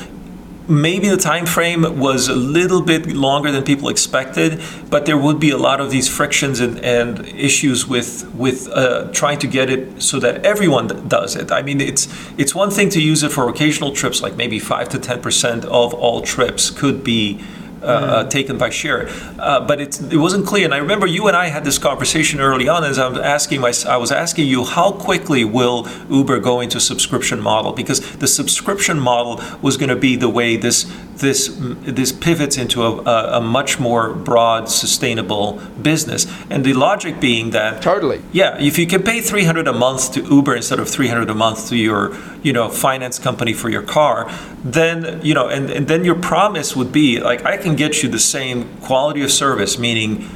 [0.72, 5.40] maybe the time frame was a little bit longer than people expected but there would
[5.40, 9.70] be a lot of these frictions and, and issues with with uh, trying to get
[9.70, 11.52] it so that everyone does it.
[11.52, 12.08] I mean it's
[12.38, 15.66] it's one thing to use it for occasional trips like maybe 5 to 10 percent
[15.66, 17.44] of all trips could be
[17.82, 19.10] uh, uh, taken by share.
[19.39, 20.65] Uh, but it, it wasn't clear.
[20.65, 23.62] And I remember you and I had this conversation early on as I was asking
[23.62, 28.28] my, I was asking you how quickly will Uber go into subscription model because the
[28.28, 30.91] subscription model was going to be the way this
[31.22, 36.28] this this pivots into a, a, much more broad, sustainable business.
[36.50, 38.22] And the logic being that Totally.
[38.32, 41.70] yeah, if you can pay 300 a month to Uber instead of 300 a month
[41.70, 44.30] to your, you know, finance company for your car,
[44.64, 48.10] then, you know, and, and then your promise would be like I can get you
[48.10, 50.30] the same quality of service, meaning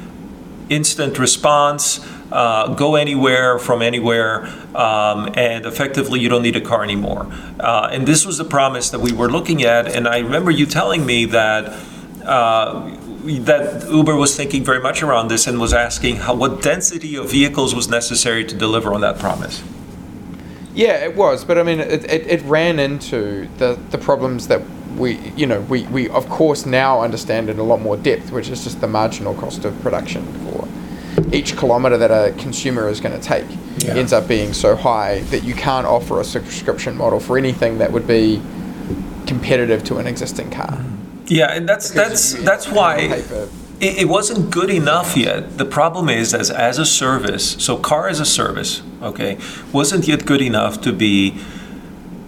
[0.69, 1.99] instant response,
[2.31, 7.27] uh, go anywhere from anywhere, um, and effectively you don't need a car anymore.
[7.59, 9.87] Uh, and this was the promise that we were looking at.
[9.87, 11.73] And I remember you telling me that.
[12.23, 17.15] Uh, that Uber was thinking very much around this and was asking how, what density
[17.15, 19.63] of vehicles was necessary to deliver on that promise.
[20.75, 24.61] Yeah, it was, but I mean, it, it, it ran into the, the problems that
[24.95, 28.49] we, you know, we, we of course now understand in a lot more depth, which
[28.49, 30.67] is just the marginal cost of production for
[31.31, 33.45] each kilometer that a consumer is going to take
[33.79, 33.95] Yeah.
[33.95, 37.91] ends up being so high that you can't offer a subscription model for anything that
[37.91, 38.41] would be
[39.27, 40.67] competitive to an existing car.
[40.67, 41.23] Mm-hmm.
[41.27, 42.95] Yeah, and that's that's Because you- that's why
[43.79, 45.57] it, it wasn't good enough yet.
[45.57, 49.37] The problem is as as a service, so car as a service, okay,
[49.73, 51.33] wasn't yet good enough to be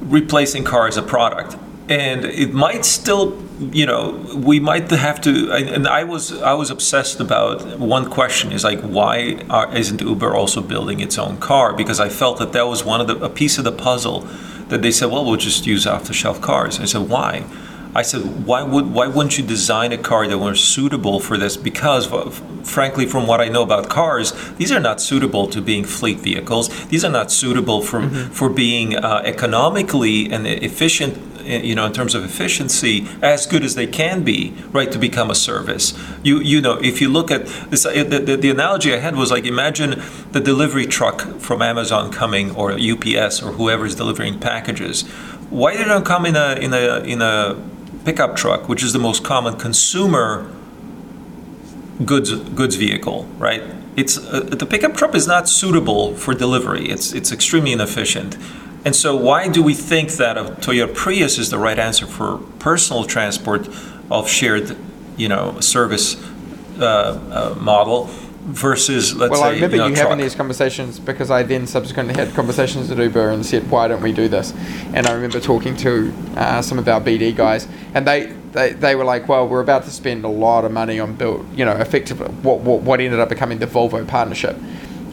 [0.01, 1.55] replacing car as a product.
[1.89, 5.51] And it might still, you know, we might have to.
[5.53, 10.35] And I was I was obsessed about one question is like why are, isn't Uber
[10.35, 11.73] also building its own car?
[11.73, 14.27] Because I felt that that was one of the a piece of the puzzle
[14.69, 16.79] that they said, well, we'll just use off the shelf cars.
[16.79, 17.45] I said, why?
[17.95, 21.57] I said, why would why wouldn't you design a car that was suitable for this?
[21.57, 22.05] Because,
[22.63, 26.69] frankly, from what I know about cars, these are not suitable to being fleet vehicles.
[26.87, 31.17] These are not suitable for for being uh, economically and efficient.
[31.47, 34.99] Uh, You know, in terms of efficiency, as good as they can be, right, to
[34.99, 35.93] become a service.
[36.23, 39.15] You you know, if you look at this, uh, the, the, the analogy I had
[39.15, 44.39] was like imagine the delivery truck from Amazon coming or UPS or whoever is delivering
[44.39, 45.05] packages
[45.49, 47.55] why they don't come in a in a in a
[48.05, 50.49] pickup truck, which is the most common consumer
[52.05, 53.63] goods goods vehicle, right?
[53.95, 56.89] It's uh, the pickup truck is not suitable for delivery.
[56.89, 58.37] It's it's extremely inefficient.
[58.87, 62.37] And so why do we think that a Toyota Prius is the right answer for
[62.57, 63.67] personal transport
[64.09, 64.77] of shared,
[65.17, 66.15] you know, service
[66.79, 68.09] uh, uh, model?
[68.47, 69.47] versus let's well, say.
[69.47, 72.97] I remember you, know, you having these conversations because I then subsequently had conversations at
[72.97, 74.53] Uber and said, "Why don't we do this?"
[74.93, 78.95] And I remember talking to uh, some of our BD guys, and they, they they
[78.95, 81.75] were like, "Well, we're about to spend a lot of money on build, you know,
[81.75, 84.55] effectively what what, what ended up becoming the Volvo partnership."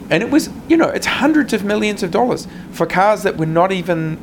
[0.09, 3.45] And it was, you know, it's hundreds of millions of dollars for cars that were
[3.45, 4.19] not even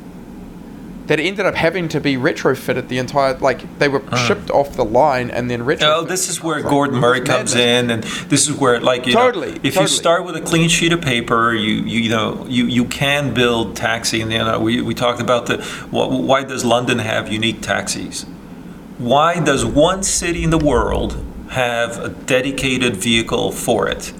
[1.07, 4.15] that ended up having to be retrofitted the entire like they were uh.
[4.15, 5.81] shipped off the line and then retrofitted.
[5.97, 7.55] Oh, this is where Like, Gordon Murray comes madness.
[7.55, 9.81] in, and this is where, like, you Totally, know, if totally.
[9.83, 13.33] you start with a clean sheet of paper, you you, you know you, you can
[13.33, 14.21] build taxi.
[14.21, 15.57] And you know, we, we talked about the
[15.91, 18.25] wh- why does London have unique taxis?
[18.97, 24.13] Why does one city in the world have a dedicated vehicle for it?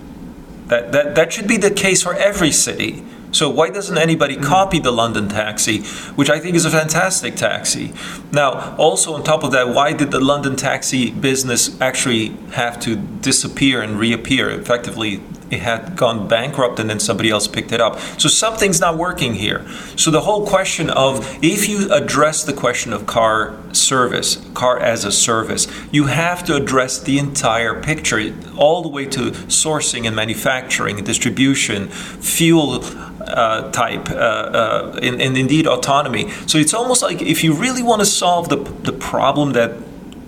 [0.74, 3.04] That, that, that should be the case for every city.
[3.30, 5.84] So why doesn't anybody copy the London taxi,
[6.16, 7.94] which I think is a fantastic taxi?
[8.32, 12.96] Now, also on top of that, why did the London taxi business actually have to
[12.96, 14.50] disappear and reappear?
[14.50, 18.00] Effectively, it had gone bankrupt and then somebody else picked it up.
[18.20, 19.68] So something's not working here.
[19.96, 25.06] So the whole question of if you address the question of car service, car as
[25.06, 30.16] a service, you have to address the entire picture, all the way to sourcing and
[30.16, 32.84] manufacturing, distribution, fuel
[33.22, 36.30] uh, type, uh, uh, and, and indeed autonomy.
[36.48, 39.72] So it's almost like if you really want to solve the, the problem that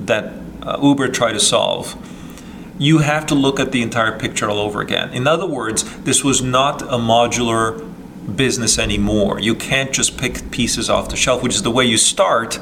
[0.07, 1.95] that uh, Uber tried to solve,
[2.77, 5.13] you have to look at the entire picture all over again.
[5.13, 7.91] In other words, this was not a modular
[8.35, 9.39] business anymore.
[9.39, 12.59] You can't just pick pieces off the shelf, which is the way you start,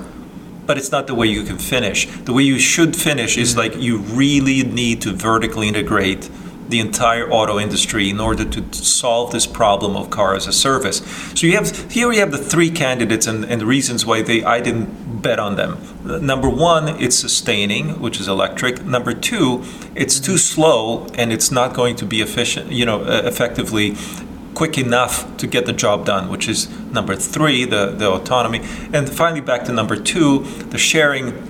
[0.66, 2.06] but it's not the way you can finish.
[2.06, 3.58] The way you should finish is mm.
[3.58, 6.30] like you really need to vertically integrate
[6.70, 11.00] the entire auto industry in order to solve this problem of car as a service.
[11.36, 14.44] So you have here you have the three candidates and, and the reasons why they
[14.44, 15.78] I didn't bet on them.
[16.04, 18.84] Number one, it's sustaining, which is electric.
[18.84, 19.64] Number two,
[19.96, 23.96] it's too slow and it's not going to be efficient, you know, effectively
[24.54, 28.60] quick enough to get the job done, which is number three, the, the autonomy.
[28.94, 31.50] And finally, back to number two, the sharing.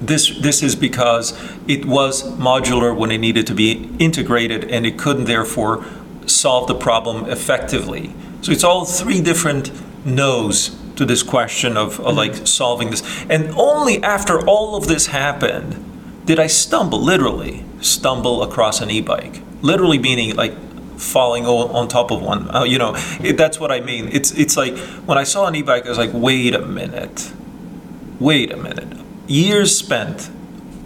[0.00, 4.98] This, this is because it was modular when it needed to be integrated and it
[4.98, 5.84] couldn't therefore
[6.26, 8.14] solve the problem effectively.
[8.40, 9.70] So it's all three different
[10.06, 13.02] no's to this question of, like solving this.
[13.28, 15.84] And only after all of this happened
[16.24, 19.40] did I stumble, literally stumble across an e-bike.
[19.62, 20.54] Literally meaning like
[20.98, 22.54] falling on, on top of one.
[22.54, 24.08] Uh, you know, it, that's what I mean.
[24.12, 27.32] It's it's like when I saw an e-bike, I was like, wait a minute,
[28.18, 28.99] wait a minute.
[29.30, 30.28] Years spent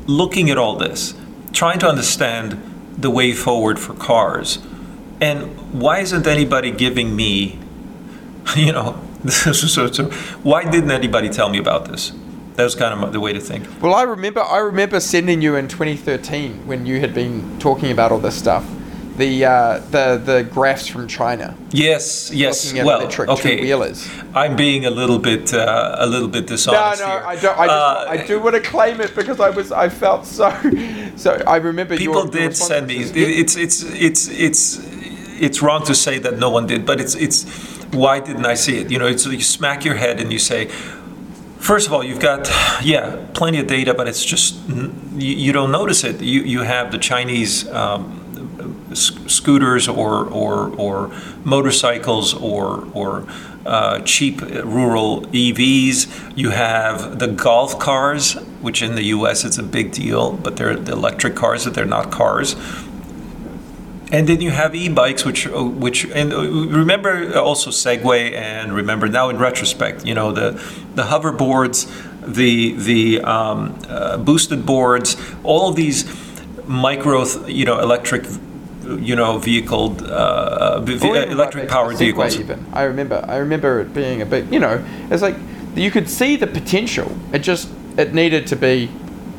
[0.06, 1.14] looking at all this,
[1.54, 2.60] trying to understand
[2.94, 4.58] the way forward for cars,
[5.18, 7.58] and why isn't anybody giving me,
[8.54, 10.10] you know, so, so,
[10.42, 12.12] why didn't anybody tell me about this?
[12.56, 13.66] That was kind of the way to think.
[13.80, 18.12] Well, I remember I remember sending you in 2013 when you had been talking about
[18.12, 18.70] all this stuff.
[19.16, 21.56] The uh, the the graphs from China.
[21.70, 22.74] Yes, yes.
[22.74, 23.56] At Well, electric okay.
[23.56, 24.08] two-wheelers.
[24.34, 27.22] I'm being a little bit uh, a little bit dishonest no, here.
[27.24, 27.58] I don't.
[27.58, 30.50] I, just, Uh, I do want to claim it because I was I felt so.
[31.16, 32.96] So I remember people your, your did send me.
[32.96, 34.80] It's it's it's it's
[35.40, 37.44] it's wrong to say that no one did, but it's it's
[37.92, 38.90] why didn't I see it?
[38.90, 40.70] You know, it's you smack your head and you say.
[41.58, 42.50] First of all, you've got
[42.82, 46.20] yeah plenty of data, but it's just you, you don't notice it.
[46.20, 48.23] You you have the Chinese um,
[48.94, 51.10] scooters or or or
[51.44, 53.26] motorcycles or or
[53.66, 56.32] uh, cheap rural EVs.
[56.36, 59.44] You have the golf cars, which in the U.S.
[59.44, 62.56] it's a big deal, but they're the electric cars that they're not cars.
[64.12, 69.08] And then you have e-bikes, which uh, which and uh, remember also Segway, and remember
[69.08, 70.52] now in retrospect, you know the
[70.94, 71.90] the hoverboards,
[72.22, 76.04] the the um, uh, boosted boards, all of these
[76.66, 78.24] micro, you know, electric,
[78.84, 82.38] you know, vehicle, uh, electric powered vehicles.
[82.38, 84.52] Even I remember, I remember it being a bit.
[84.52, 85.36] You know, it's like
[85.74, 87.16] you could see the potential.
[87.32, 88.90] It just it needed to be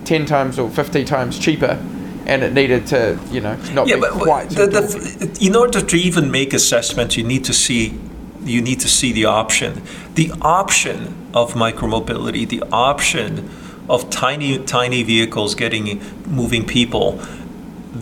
[0.03, 1.79] ten times or fifty times cheaper,
[2.25, 4.49] and it needed to, you know, not Yeah, be but quite.
[4.49, 7.99] the, the, in order to even make assessments, you need to see
[8.43, 9.81] you need to see the option,
[10.13, 13.49] the option of micromobility, the option
[13.89, 17.19] of tiny tiny vehicles getting moving people.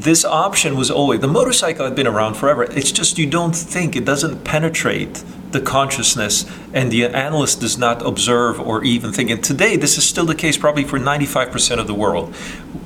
[0.04, 2.64] This option was always the motorcycle had been around forever.
[2.64, 8.06] It's just you don't think it doesn't penetrate the consciousness, and the analyst does not
[8.06, 9.30] observe or even think.
[9.30, 12.34] And today, this is still the case, probably for 95% of the world.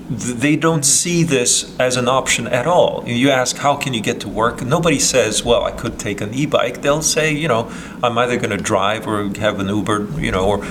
[0.10, 0.84] They don't mm-hmm.
[0.84, 3.04] see this as an option at all.
[3.06, 4.62] You ask, how can you get to work?
[4.64, 6.82] Nobody says, well, I could take an e-bike.
[6.82, 7.72] They'll say, you know,
[8.04, 10.66] I'm either going to drive or have an Uber, you know, or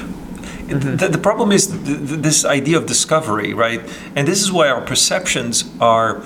[0.66, 0.96] Mm-hmm.
[0.96, 3.80] The, the, problem is th- th- this idea of discovery, right?
[4.16, 6.22] And this is why our perceptions are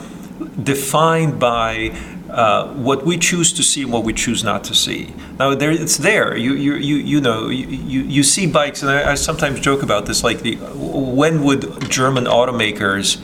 [0.62, 1.94] defined by
[2.30, 5.12] uh, what we choose to see and what we choose not to see.
[5.38, 6.36] Now, there, it's there.
[6.36, 9.82] You, you, you, you know, you, you, you see bikes, and I, I sometimes joke
[9.82, 10.22] about this.
[10.22, 13.20] Like, the, when would German automakers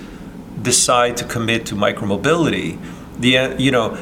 [0.61, 2.79] decide to commit to micromobility?
[3.19, 3.97] The, you know,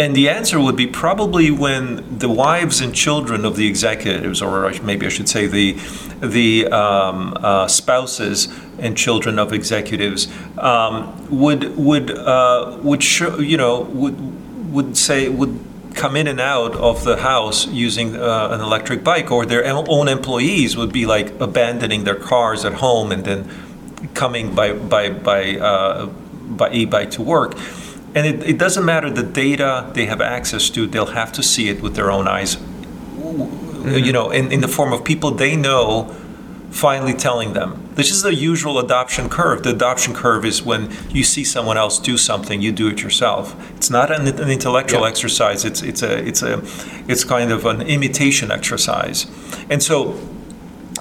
[0.00, 4.72] and the answer would be probably when the wives and children of the executives, or
[4.82, 5.72] maybe I should say the
[6.20, 8.48] the um, uh, spouses
[8.78, 10.26] and children of executives,
[10.56, 13.02] um, would would uh, would
[13.52, 15.54] you know would would say would
[15.94, 20.08] come in and out of the house using uh, an electric bike, or their own
[20.08, 23.40] employees would be like abandoning their cars at home and then
[24.14, 27.52] coming by by by uh, by e-bike to work
[28.14, 31.68] and it, it doesn't matter the data they have access to, they'll have to see
[31.68, 32.56] it with their own eyes.
[32.56, 34.04] Mm-hmm.
[34.04, 36.14] You know, in, in the form of people they know
[36.70, 37.88] finally telling them.
[37.94, 39.62] This is the usual adoption curve.
[39.62, 43.56] The adoption curve is when you see someone else do something, you do it yourself.
[43.76, 45.64] It's not an, an intellectual exercise.
[45.64, 46.62] It's it's a it's a
[47.08, 49.26] it's kind of an imitation exercise.
[49.68, 50.18] And so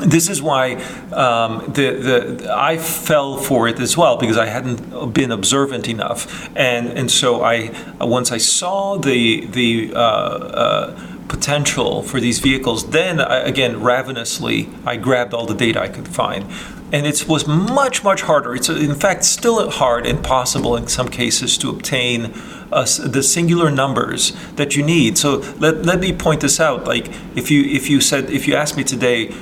[0.01, 0.75] this is why
[1.11, 6.49] um, the, the I fell for it as well because I hadn't been observant enough,
[6.55, 12.89] and and so I once I saw the the uh, uh, potential for these vehicles,
[12.91, 16.45] then I, again ravenously I grabbed all the data I could find,
[16.91, 18.55] and it was much much harder.
[18.55, 22.33] It's in fact still hard, and possible in some cases to obtain.
[22.71, 25.17] Uh, the singular numbers that you need.
[25.17, 26.85] So let, let me point this out.
[26.85, 29.33] Like if you if you said if you asked me today,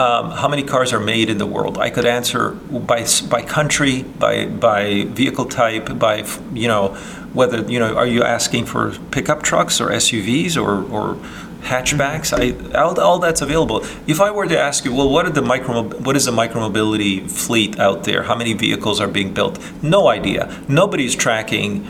[0.00, 1.76] um, how many cars are made in the world?
[1.76, 6.24] I could answer by by country, by by vehicle type, by
[6.54, 6.88] you know
[7.34, 11.16] whether you know are you asking for pickup trucks or SUVs or or
[11.70, 12.32] hatchbacks?
[12.32, 12.44] I
[12.78, 13.84] all, all that's available.
[14.06, 17.30] If I were to ask you, well, what are the micro what is the micromobility
[17.30, 18.22] fleet out there?
[18.22, 19.58] How many vehicles are being built?
[19.82, 20.64] No idea.
[20.66, 21.86] Nobody's tracking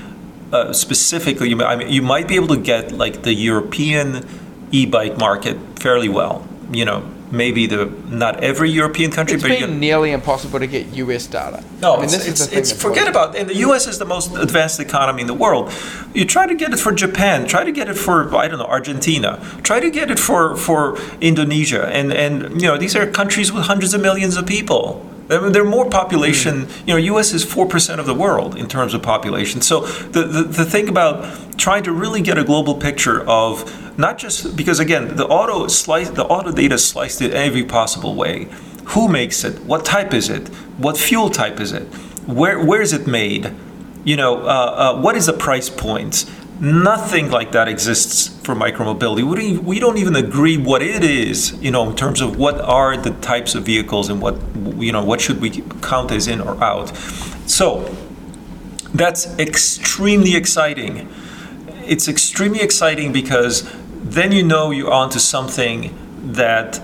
[0.52, 1.54] uh, specifically.
[1.62, 4.26] I mean, you might be able to get like the European
[4.72, 6.44] e-bike market fairly well.
[6.72, 10.86] You know, maybe the not every European country, it's but been nearly impossible to get
[10.94, 11.62] US data.
[11.80, 13.36] No, I mean, it's, it's, it's forget about.
[13.36, 15.72] And the US is the most advanced economy in the world.
[16.14, 18.66] You try to get it for Japan, try to get it for I don't know
[18.66, 23.52] Argentina, try to get it for for Indonesia, and and you know these are countries
[23.52, 25.06] with hundreds of millions of people.
[25.30, 26.64] They're more population.
[26.64, 26.88] Hmm.
[26.88, 27.32] You know, U.S.
[27.32, 29.60] is four percent of the world in terms of population.
[29.60, 34.18] So the, the the thing about trying to really get a global picture of not
[34.18, 38.48] just because again the auto slice the auto data sliced it every possible way.
[38.86, 39.60] Who makes it?
[39.60, 40.48] What type is it?
[40.78, 41.84] What fuel type is it?
[42.26, 43.54] Where where is it made?
[44.02, 46.24] You know, uh, uh, what is the price point?
[46.60, 49.24] Nothing like that exists for micromobility.
[49.58, 53.12] We don't, even, agree what it is, you know, in terms of what are the
[53.12, 54.36] types of vehicles and what,
[54.76, 56.94] you know, what should we count as in or out.
[57.46, 57.96] So
[58.92, 61.08] that's extremely exciting.
[61.86, 63.66] It's extremely exciting because
[64.02, 65.96] then you know you're onto something
[66.32, 66.82] that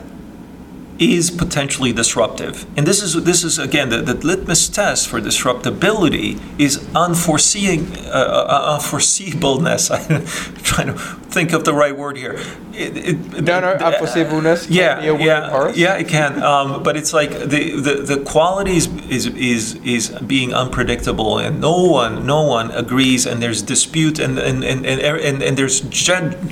[0.98, 2.66] is potentially disruptive.
[2.76, 8.10] And this is this is again the, the litmus test for disruptability is unforeseeing uh,
[8.10, 9.90] uh, unforeseeableness.
[10.10, 10.24] I'm
[10.62, 12.40] trying to think of the right word here.
[12.72, 14.68] It, it, no, no, unforeseeableness.
[14.70, 15.96] Yeah, yeah, yeah.
[15.96, 20.54] It can, um, but it's like the the, the quality is, is is is being
[20.54, 25.42] unpredictable, and no one no one agrees, and there's dispute, and and and and, and,
[25.42, 25.82] and there's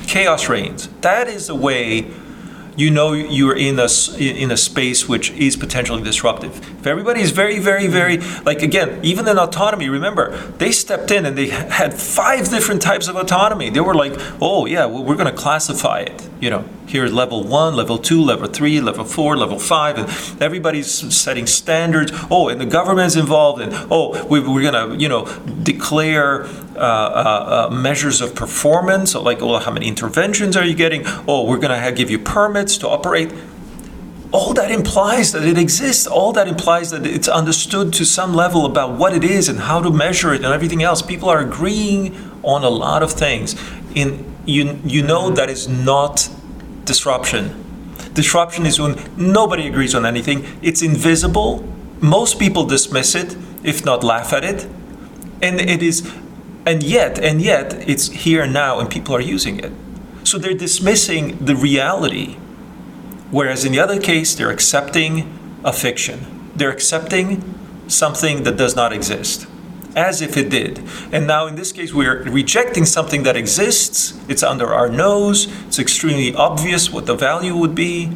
[0.06, 0.88] chaos reigns.
[1.00, 2.10] That is the way
[2.76, 6.56] you know you're in a in a space which is potentially disruptive.
[6.80, 11.26] If everybody is very, very, very like again, even in autonomy, remember they stepped in
[11.26, 13.70] and they had five different types of autonomy.
[13.70, 16.28] They were like, oh yeah, well, we're going to classify it.
[16.40, 20.90] You know, here's level one, level two, level three, level four, level five, and everybody's
[21.14, 22.12] setting standards.
[22.30, 25.26] Oh, and the government's involved, and oh, we, are going to you know
[25.62, 26.46] declare
[26.76, 31.02] uh, uh, uh, measures of performance, like, well, how many interventions are you getting?
[31.28, 33.32] Oh, we're going to give you permits to operate.
[34.32, 36.06] All that implies that it exists.
[36.06, 39.80] All that implies that it's understood to some level about what it is and how
[39.80, 41.02] to measure it and everything else.
[41.02, 43.54] People are agreeing on a lot of things.
[43.94, 46.28] In you, you know that is not
[46.84, 47.60] disruption.
[48.12, 50.44] Disruption is when nobody agrees on anything.
[50.62, 51.66] It's invisible.
[52.00, 54.68] Most people dismiss it, if not laugh at it
[55.44, 56.10] and it is,
[56.64, 59.72] and yet, and yet, it's here now, and people are using it.
[60.24, 62.36] So they're dismissing the reality,
[63.30, 66.50] whereas in the other case, they're accepting a fiction.
[66.54, 67.42] They're accepting
[67.88, 69.46] something that does not exist
[69.96, 70.82] as if it did.
[71.12, 75.78] And now in this case, we're rejecting something that exists, it's under our nose, it's
[75.78, 78.10] extremely obvious what the value would be,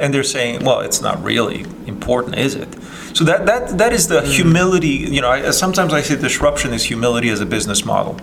[0.00, 2.68] and they're saying, well, it's not really important, is it?
[3.14, 4.34] So that, that, that is the mm.
[4.34, 8.18] humility, you know, I, sometimes I say disruption is humility as a business model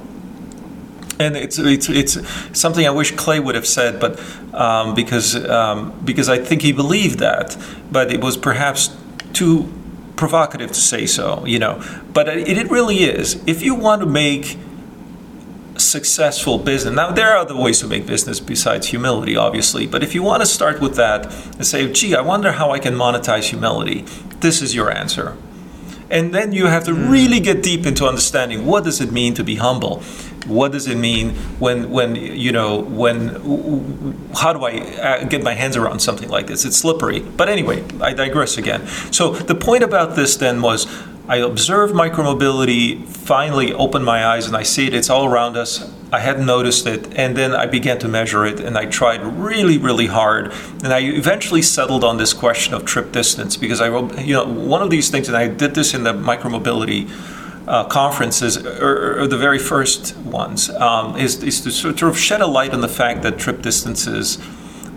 [1.19, 2.17] and it's it's it's
[2.57, 4.19] something I wish Clay would have said, but
[4.53, 7.57] um, because um, because I think he believed that,
[7.91, 8.95] but it was perhaps
[9.33, 9.71] too
[10.15, 11.83] provocative to say so, you know.
[12.13, 13.41] But it, it really is.
[13.45, 14.57] If you want to make
[15.79, 16.93] successful business.
[16.93, 20.41] Now, there are other ways to make business besides humility, obviously, but if you want
[20.41, 24.01] to start with that and say, gee, I wonder how I can monetize humility,
[24.41, 25.37] this is your answer.
[26.09, 27.09] And then you have to hmm.
[27.09, 30.03] really get deep into understanding what does it mean to be humble?
[30.49, 33.29] What does it mean when when you know when
[34.35, 36.65] how do I uh, get my hands around something like this?
[36.65, 37.19] It's slippery.
[37.19, 38.87] But anyway, I digress again.
[39.11, 40.87] So the point about this then was
[41.27, 45.93] I observed micromobility, finally opened my eyes and I see it, it's all around us.
[46.11, 49.77] I hadn't noticed it, and then I began to measure it, and I tried really,
[49.77, 50.51] really hard.
[50.83, 53.89] And I eventually settled on this question of trip distance because I,
[54.19, 57.07] you know, one of these things, and I did this in the micromobility
[57.69, 62.41] uh, conferences, or, or, the very first ones, um, is, is to sort of shed
[62.41, 64.39] a light on the fact that trip distances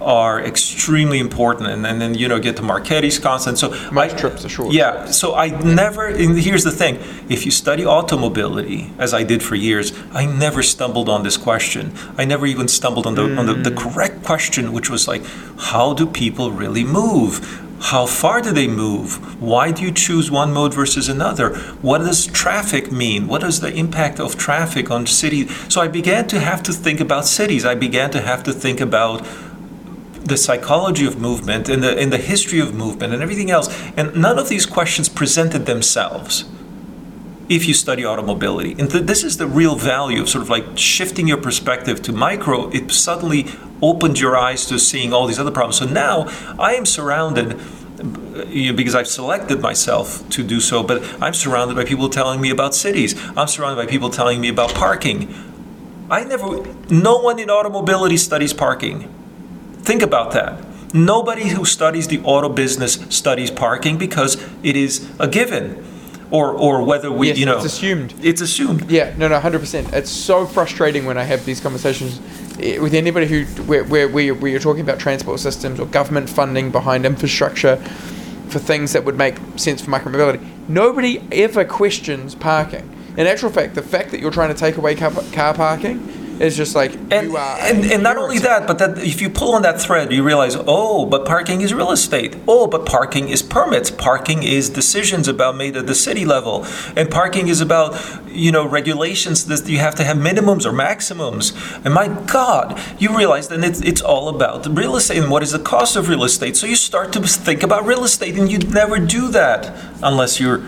[0.01, 4.45] are extremely important and, and then you know get to Marchetti's constant so my trips
[4.45, 6.97] are short yeah so I never and here's the thing
[7.29, 11.95] if you study automobility as I did for years I never stumbled on this question
[12.19, 13.39] I never even stumbled on the mm.
[13.39, 13.77] on the, the mm.
[13.77, 15.23] correct question which was like
[15.71, 19.43] how do people really move how far do they move?
[19.43, 21.57] Why do you choose one mode versus another?
[21.83, 23.27] What does traffic mean?
[23.27, 25.49] What is the impact of traffic on city?
[25.69, 27.65] So I began to have to think about cities.
[27.65, 29.27] I began to have to think about
[30.25, 33.69] the psychology of movement and the, and the history of movement and everything else.
[33.97, 36.45] And none of these questions presented themselves
[37.53, 38.75] if you study automobility.
[38.79, 42.13] And th- this is the real value of sort of like shifting your perspective to
[42.13, 42.71] micro.
[42.71, 43.47] It suddenly
[43.83, 45.77] opened your eyes to seeing all these other problems.
[45.77, 46.27] So now
[46.59, 47.61] I am surrounded.
[48.49, 52.41] You know, because I've selected myself to do so, but I'm surrounded by people telling
[52.41, 53.15] me about cities.
[53.37, 55.33] I'm surrounded by people telling me about parking.
[56.11, 59.09] I never, no one in automobility studies parking.
[59.83, 60.65] Think about that.
[60.93, 65.85] Nobody who studies the auto business studies parking because it is a given
[66.33, 68.15] or or whether we yes, you know it's assumed.
[68.23, 68.91] it's assumed.
[68.91, 72.21] Yeah no no 100% it's so frustrating when i have these conversations
[72.59, 76.73] eh, with anybody who where, where, where you're talking about transport systems or government funding
[76.73, 77.77] behind infrastructure
[78.49, 80.45] for things that would make sense for micromobility.
[80.69, 82.89] Nobody ever questions parking.
[83.17, 86.57] In actual fact the fact that you're trying to take away car, car parking it's
[86.57, 87.57] just like and, you are.
[87.61, 90.57] And, and not only that, but that if you pull on that thread, you realize,
[90.59, 92.37] oh, but parking is real estate.
[92.49, 93.93] Oh, but parking is permits.
[93.93, 96.67] Parking is decisions about made at the city level,
[96.97, 97.97] and parking is about
[98.29, 101.53] you know regulations that you have to have minimums or maximums.
[101.85, 105.53] And my God, you realize then it's it's all about real estate and what is
[105.53, 106.57] the cost of real estate.
[106.57, 109.73] So you start to think about real estate, and you'd never do that
[110.03, 110.63] unless you're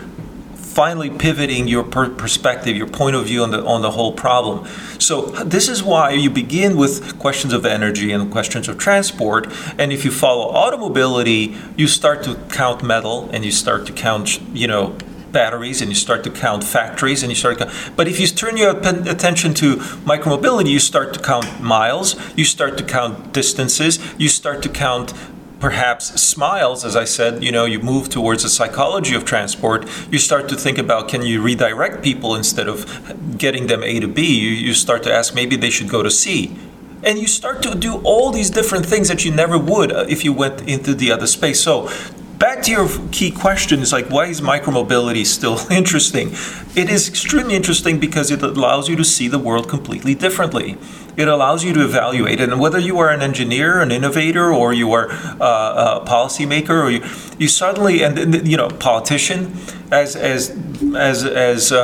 [0.75, 4.67] finally pivoting your per- perspective, your point of view on the on the whole problem.
[4.99, 9.47] So this is why you begin with questions of energy and questions of transport,
[9.79, 14.41] and if you follow automobility, you start to count metal and you start to count,
[14.53, 14.97] you know,
[15.31, 18.27] batteries and you start to count factories and you start to count, but if you
[18.27, 19.75] turn your attention to
[20.07, 25.13] micromobility you start to count miles you start to count distances you start to count
[25.59, 30.17] perhaps smiles, as I said, you know, you move towards the psychology of transport, you
[30.17, 34.21] start to think about can you redirect people instead of getting them A to B?
[34.21, 36.55] You, you start to ask maybe they should go to C.
[37.03, 40.25] And you start to do all these different things that you never would uh, if
[40.25, 41.61] you went into the other space.
[41.61, 41.89] So
[42.37, 46.29] back to your key question is like why is micromobility still interesting?
[46.75, 50.77] It is extremely interesting because it allows you to see the world completely differently.
[51.17, 54.91] It allows you to evaluate and whether you are an engineer an innovator or you
[54.91, 57.03] are uh, a policymaker or you,
[57.39, 59.53] you suddenly and you know politician
[59.91, 60.49] as as
[60.95, 61.77] as as uh,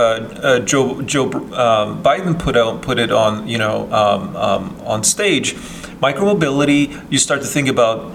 [0.43, 5.04] uh, Joe Joe um, Biden put out put it on you know um, um, on
[5.04, 5.54] stage
[6.02, 8.12] micromobility you start to think about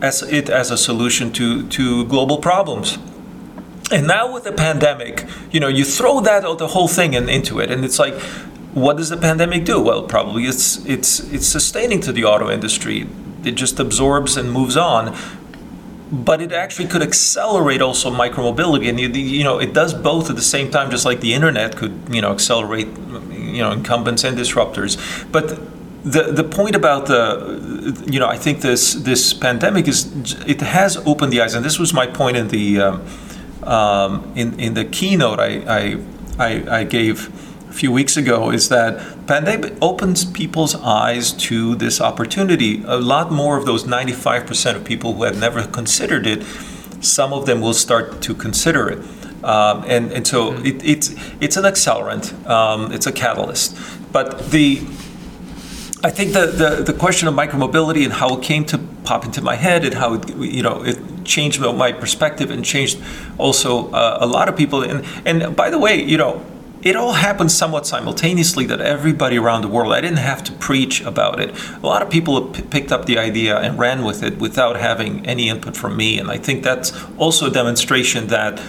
[0.00, 2.98] as it as a solution to, to global problems.
[3.90, 7.58] And now with the pandemic, you know, you throw that the whole thing in, into
[7.58, 8.14] it, and it's like,
[8.74, 9.80] what does the pandemic do?
[9.80, 13.06] Well, probably it's it's it's sustaining to the auto industry.
[13.44, 15.16] It just absorbs and moves on.
[16.10, 20.36] but it actually could accelerate also micromobility and you, you know it does both at
[20.36, 22.88] the same time just like the internet could you know accelerate
[23.30, 24.96] you know incumbents and disruptors
[25.30, 25.60] but
[26.04, 30.06] the the point about the you know I think this this pandemic is
[30.46, 33.06] it has opened the eyes and this was my point in the um,
[33.64, 35.98] um, in in the keynote I I,
[36.38, 37.28] I, I gave
[37.68, 42.82] a few weeks ago is that pandemic opens people's eyes to this opportunity.
[42.86, 46.42] A lot more of those 95% of people who had never considered it,
[47.00, 48.98] some of them will start to consider it.
[49.44, 53.76] Um, and, and so it, it's, it's an accelerant, um, it's a catalyst.
[54.12, 54.82] But the,
[56.04, 59.42] I think the, the, the question of micromobility and how it came to pop into
[59.42, 63.00] my head and how it, you know it changed my perspective and changed
[63.36, 64.82] also uh, a lot of people.
[64.82, 66.44] And, and by the way, you know,
[66.82, 71.00] it all happened somewhat simultaneously that everybody around the world i didn't have to preach
[71.00, 71.50] about it
[71.82, 75.26] a lot of people p- picked up the idea and ran with it without having
[75.26, 78.60] any input from me and i think that's also a demonstration that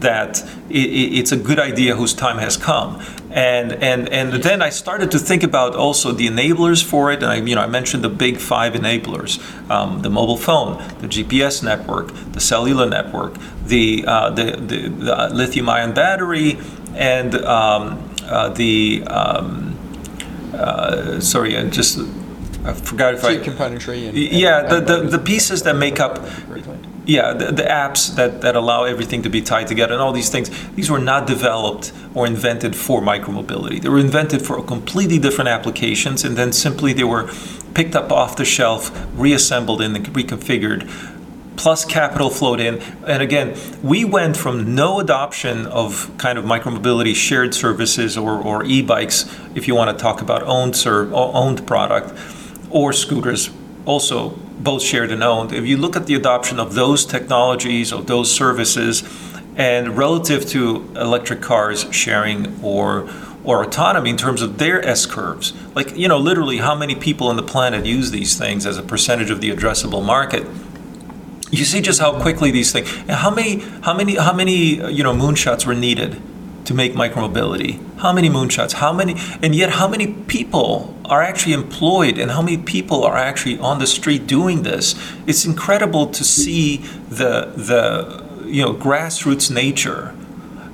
[0.00, 3.00] that it, it's a good idea whose time has come.
[3.30, 7.22] And and and then I started to think about also the enablers for it.
[7.22, 9.40] And I you know I mentioned the big five enablers
[9.70, 13.34] um, the mobile phone the GPS network the cellular network
[13.66, 16.58] the uh, the, the, the lithium ion battery
[16.94, 19.76] and um, uh, the um,
[20.54, 21.98] uh, sorry, I just
[22.64, 26.00] I forgot if Cheap I componentry and yeah and- the, the, the pieces that make
[26.00, 26.18] up
[27.06, 30.30] yeah the, the apps that, that allow everything to be tied together and all these
[30.30, 35.48] things these were not developed or invented for micromobility they were invented for completely different
[35.48, 37.30] applications and then simply they were
[37.74, 40.88] picked up off the shelf reassembled and reconfigured
[41.56, 42.80] plus capital flowed in.
[43.06, 48.64] And again, we went from no adoption of kind of micromobility shared services or, or
[48.64, 49.24] e-bikes,
[49.54, 52.12] if you want to talk about owned owned product,
[52.70, 53.50] or scooters,
[53.86, 55.52] also both shared and owned.
[55.52, 59.02] If you look at the adoption of those technologies, of those services,
[59.56, 63.08] and relative to electric cars sharing or
[63.44, 65.52] or autonomy in terms of their S curves.
[65.74, 68.82] Like, you know, literally how many people on the planet use these things as a
[68.82, 70.46] percentage of the addressable market
[71.54, 75.02] you see just how quickly these things how many how many how many uh, you
[75.02, 76.20] know moonshots were needed
[76.64, 77.80] to make micromobility?
[77.98, 78.72] How many moonshots?
[78.74, 83.16] How many and yet how many people are actually employed and how many people are
[83.16, 84.94] actually on the street doing this?
[85.26, 90.14] It's incredible to see the the you know grassroots nature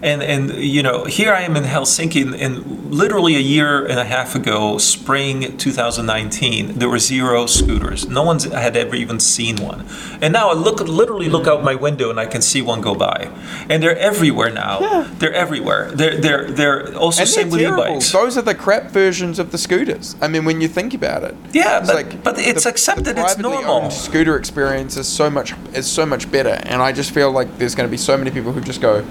[0.02, 3.98] and and you know here I am in Helsinki and, and literally a year and
[3.98, 9.56] a half ago spring 2019 there were zero scooters no one had ever even seen
[9.56, 9.86] one
[10.22, 12.94] and now I look literally look out my window and I can see one go
[12.94, 13.30] by
[13.68, 15.08] and they're everywhere now Yeah.
[15.18, 18.90] they're everywhere they're they're they're also And same they're with e-bikes Those are the crap
[18.90, 20.16] versions of the scooters.
[20.20, 21.34] I mean, when you think about it.
[21.52, 23.90] Yeah, It's but- but it's the- accepted, The it's normal.
[23.90, 27.74] scooter experience is so much is so much better, and I just feel like there's
[27.74, 29.04] going to be so many people who just go,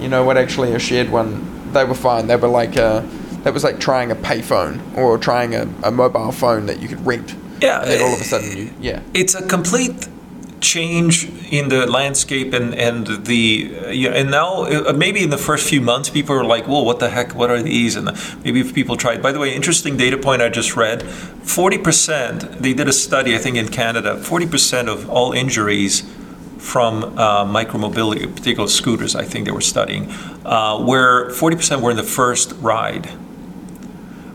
[0.00, 0.36] you know what?
[0.36, 2.26] Actually, a shared one, they were fine.
[2.26, 3.02] They were like, uh,
[3.42, 7.04] that was like trying a payphone or trying a, a mobile phone that you could
[7.06, 7.34] rent.
[7.60, 9.00] Yeah, And then all of a sudden, you yeah.
[9.14, 10.08] it's a complete
[10.60, 15.38] change in the landscape and and the uh, you and now uh, maybe in the
[15.38, 18.06] first few months people are like whoa what the heck what are these and
[18.42, 22.72] maybe if people tried by the way interesting data point i just read 40% they
[22.72, 26.02] did a study i think in canada 40% of all injuries
[26.58, 30.10] from uh, micromobility particular scooters i think they were studying
[30.44, 33.10] uh, where 40% were in the first ride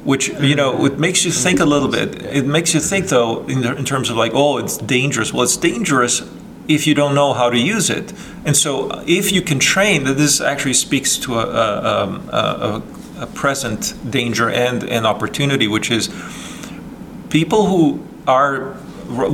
[0.03, 2.21] which you know it makes you think a little bit.
[2.23, 5.33] It makes you think though in, in terms of like oh it's dangerous.
[5.33, 6.21] Well it's dangerous
[6.67, 8.13] if you don't know how to use it.
[8.45, 12.81] And so if you can train that this actually speaks to a, a, um, a,
[13.19, 16.07] a, a present danger and an opportunity which is
[17.29, 18.75] people who are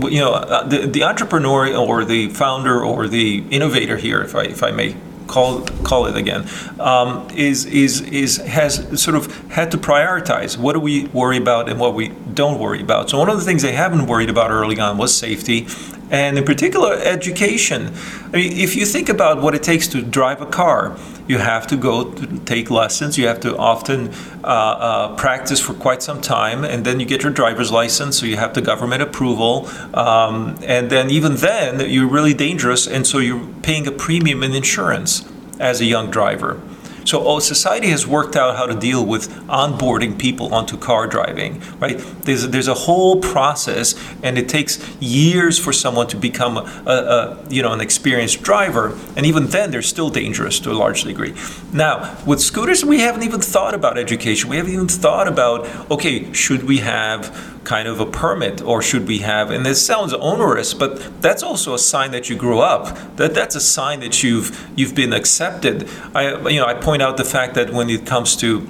[0.09, 4.43] you know uh, the, the entrepreneur or the founder or the innovator here if I,
[4.43, 4.95] if I may
[5.27, 6.47] call call it again
[6.79, 11.69] um, is is is has sort of had to prioritize what do we worry about
[11.69, 13.09] and what we don't worry about.
[13.09, 15.67] So one of the things they haven't worried about early on was safety
[16.09, 17.93] and in particular education.
[18.33, 20.97] I mean if you think about what it takes to drive a car
[21.27, 23.17] you have to go to take lessons.
[23.17, 27.23] You have to often uh, uh, practice for quite some time and then you get
[27.23, 29.67] your driver's license so you have the government approval.
[29.93, 34.53] Um, and then even then you're really dangerous and so you're paying a premium in
[34.53, 35.29] insurance
[35.59, 36.61] as a young driver
[37.07, 41.61] so oh, society has worked out how to deal with onboarding people onto car driving,
[41.79, 41.97] right?
[42.23, 47.49] There's, there's a whole process, and it takes years for someone to become a, a,
[47.49, 51.33] you know an experienced driver, and even then they're still dangerous to a large degree.
[51.71, 54.49] Now with scooters, we haven't even thought about education.
[54.49, 59.05] We haven't even thought about okay, should we have kind of a permit or should
[59.07, 63.15] we have and this sounds onerous but that's also a sign that you grew up.
[63.17, 65.89] That that's a sign that you've you've been accepted.
[66.15, 68.67] I you know i point out the fact that when it comes to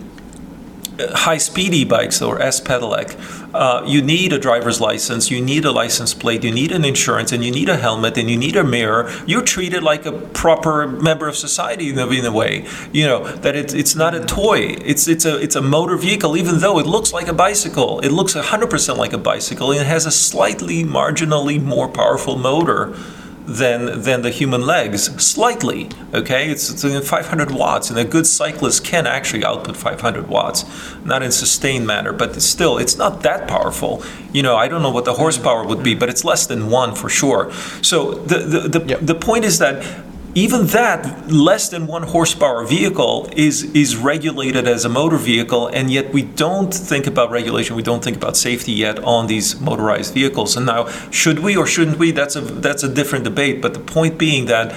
[1.00, 3.18] high speed e-bikes or S pedelec,
[3.54, 7.32] uh, you need a driver's license, you need a license plate, you need an insurance,
[7.32, 9.12] and you need a helmet, and you need a mirror.
[9.26, 12.68] You're treated like a proper member of society in a, in a way.
[12.92, 14.76] You know that it's it's not a toy.
[14.92, 18.00] It's it's a it's a motor vehicle, even though it looks like a bicycle.
[18.02, 22.96] It looks 100% like a bicycle, and it has a slightly marginally more powerful motor
[23.48, 26.50] than than the human legs slightly okay?
[26.50, 30.66] It's, it's 500 watts and a good cyclist can actually output 500 watts
[31.06, 34.04] not in sustained manner but it's still it's not that powerful.
[34.34, 36.94] You know i don't know what the horsepower would be but it's less than one
[36.94, 37.52] for sure.
[37.82, 39.00] So the the, the, yep.
[39.02, 39.84] the point is that
[40.38, 45.90] even that less than one horsepower vehicle is is regulated as a motor vehicle, and
[45.90, 47.76] yet we don't think about regulation.
[47.76, 50.56] We don't think about safety yet on these motorized vehicles.
[50.56, 52.12] And now, should we or shouldn't we?
[52.12, 53.64] That's a that's a different debate.
[53.64, 54.74] But the point being that.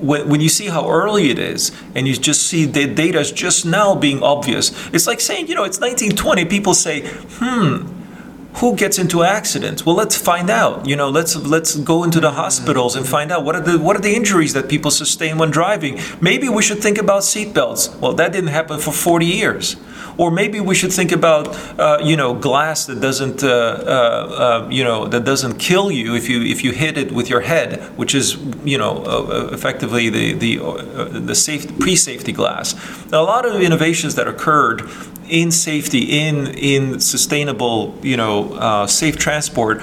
[0.00, 3.30] When, when you see how early it is and you just see the data is
[3.30, 6.46] just now being obvious, it's like saying, you know, it's 1920.
[6.46, 7.99] People say, hmm,
[8.54, 9.86] who gets into accidents?
[9.86, 10.86] Well, let's find out.
[10.86, 13.96] You know, let's let's go into the hospitals and find out what are the what
[13.96, 15.98] are the injuries that people sustain when driving.
[16.20, 17.98] Maybe we should think about seatbelts.
[18.00, 19.76] Well, that didn't happen for 40 years.
[20.16, 21.48] Or maybe we should think about
[21.78, 26.14] uh, you know glass that doesn't uh, uh, uh you know that doesn't kill you
[26.14, 30.10] if you if you hit it with your head, which is you know uh, effectively
[30.10, 30.58] the the
[31.20, 32.74] the safe pre-safety glass.
[33.10, 34.88] Now, a lot of innovations that occurred
[35.28, 39.80] in safety, in in sustainable, you know, safe transport,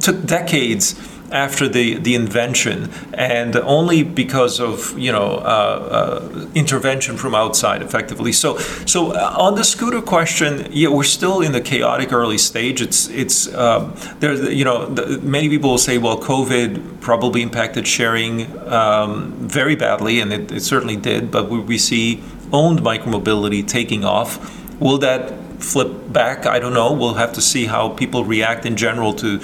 [0.00, 0.94] took decades
[1.30, 7.82] after the, the invention, and only because of you know uh, uh, intervention from outside,
[7.82, 8.32] effectively.
[8.32, 12.80] So so uh, on the scooter question, yeah, we're still in the chaotic early stage.
[12.80, 14.34] It's it's um, there.
[14.50, 20.20] You know, the, many people will say, well, COVID probably impacted sharing um, very badly,
[20.20, 21.30] and it, it certainly did.
[21.30, 22.22] But we, we see
[22.52, 24.38] owned micromobility taking off
[24.78, 26.44] Will that flip back?
[26.46, 26.92] I don't know.
[26.92, 29.38] We'll have to see how people react in general to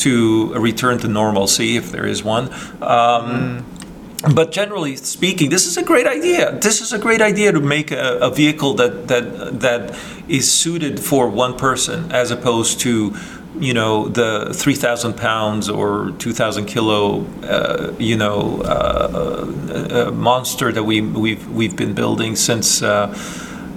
[0.00, 2.44] to a return to normalcy, if there is one.
[2.82, 4.34] Um, mm.
[4.34, 6.52] But generally speaking, this is a great idea.
[6.52, 9.98] This is a great idea to make a, a vehicle that that that
[10.28, 13.14] is suited for one person, as opposed to
[13.58, 20.70] you know the 3000 pounds or 2000 kilo uh, you know uh, uh, uh, monster
[20.70, 22.82] that we we've we've been building since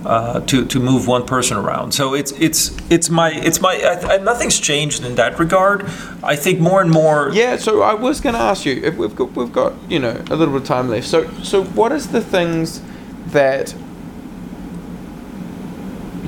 [0.06, 1.94] uh, to to move one person around.
[1.94, 5.86] So it's it's it's my it's my I, I, nothing's changed in that regard.
[6.24, 7.32] I think more and more.
[7.34, 7.58] Yeah.
[7.58, 10.36] So I was going to ask you if we've got we've got you know a
[10.36, 11.08] little bit of time left.
[11.08, 12.82] So so what is the things
[13.28, 13.74] that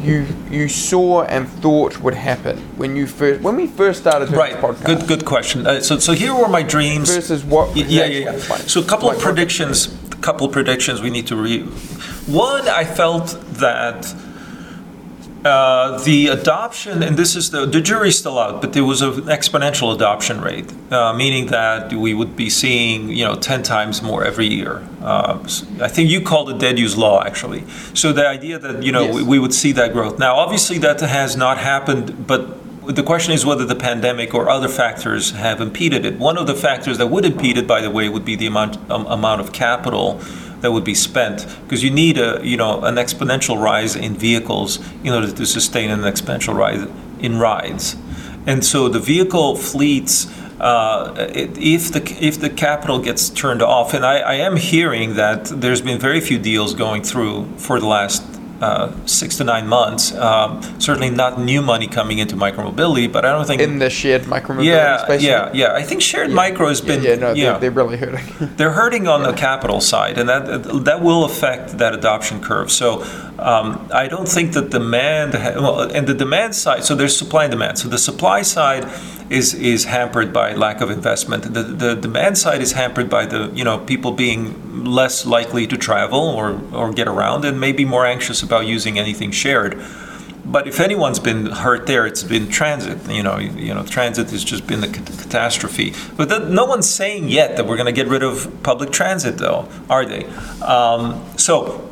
[0.02, 4.40] you you saw and thought would happen when you first when we first started doing
[4.40, 4.54] right.
[4.54, 4.86] this podcast?
[4.86, 5.68] Good good question.
[5.68, 7.76] Uh, so so here were my dreams versus what.
[7.76, 8.38] Yeah yeah yeah.
[8.40, 9.94] So a couple of predictions.
[10.12, 11.68] A couple of predictions we need to read
[12.28, 14.14] one, I felt that
[15.46, 19.12] uh, the adoption, and this is the, the jury's still out, but there was an
[19.26, 24.26] exponential adoption rate, uh, meaning that we would be seeing, you know, 10 times more
[24.26, 24.84] every year.
[25.04, 25.38] Uh,
[25.80, 27.64] I think you called it Dediu's law, actually.
[27.94, 29.16] So the idea that, you know, yes.
[29.16, 30.18] we, we would see that growth.
[30.18, 32.58] Now, obviously, that has not happened, but
[32.88, 36.18] the question is whether the pandemic or other factors have impeded it.
[36.18, 38.78] One of the factors that would impede it, by the way, would be the amount
[38.90, 40.22] um, amount of capital
[40.66, 44.80] that would be spent because you need a you know an exponential rise in vehicles
[45.03, 46.88] in order to sustain an exponential rise
[47.20, 47.95] in rides,
[48.47, 50.28] and so the vehicle fleets.
[50.57, 55.45] Uh, if the if the capital gets turned off, and I, I am hearing that
[55.47, 58.24] there's been very few deals going through for the last
[58.62, 60.14] uh, six to nine months.
[60.14, 64.24] Um, certainly not new money coming into micromobility, but I don't think in the shared
[64.24, 65.24] micromobility yeah, space.
[65.24, 66.36] Yeah, yeah, I think shared yeah.
[66.36, 67.03] micro has been.
[67.03, 67.51] Yeah, yeah no, yeah.
[67.51, 68.56] They're, they're, really hurting.
[68.58, 69.32] they're hurting on yeah.
[69.32, 72.72] the capital side, and that that will affect that adoption curve.
[72.72, 73.03] So
[73.38, 76.86] um, I don't think that demand, well, and the demand side.
[76.86, 77.78] So there's supply and demand.
[77.78, 78.88] So the supply side
[79.30, 81.54] is is hampered by lack of investment.
[81.54, 85.78] The the demand side is hampered by the you know people being less likely to
[85.78, 89.84] travel or or get around and maybe more anxious about using anything shared.
[90.46, 93.10] But if anyone's been hurt there, it's been transit.
[93.10, 95.94] You know, you know, transit has just been a catastrophe.
[96.16, 99.40] But the, no one's saying yet that we're going to get rid of public transit,
[99.40, 100.26] though, are they?
[100.62, 101.90] Um, so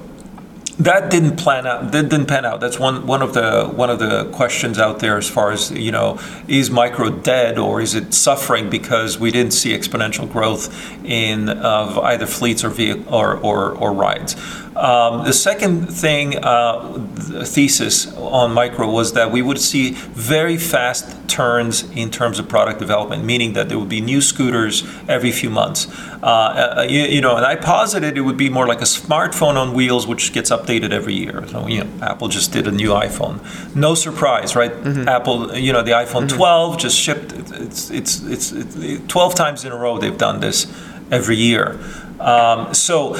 [0.80, 1.92] that didn't plan out.
[1.92, 2.60] That didn't pan out.
[2.60, 5.92] That's one one of the one of the questions out there as far as you
[5.92, 10.74] know, is micro dead or is it suffering because we didn't see exponential growth
[11.06, 14.36] in uh, either fleets or vehicle or, or or rides.
[14.76, 20.58] Um, the second thing, uh, the thesis on micro was that we would see very
[20.58, 25.32] fast turns in terms of product development, meaning that there would be new scooters every
[25.32, 25.88] few months.
[26.22, 29.56] Uh, uh, you, you, know, and I posited it would be more like a smartphone
[29.56, 31.46] on wheels, which gets updated every year.
[31.48, 33.40] So, you know, Apple just did a new iPhone.
[33.76, 34.72] No surprise, right?
[34.72, 35.08] Mm-hmm.
[35.08, 36.38] Apple, you know, the iPhone mm-hmm.
[36.38, 37.34] 12 just shipped.
[37.34, 40.66] It's, it's, it's, it's 12 times in a row they've done this
[41.12, 41.80] every year.
[42.20, 43.16] Um, so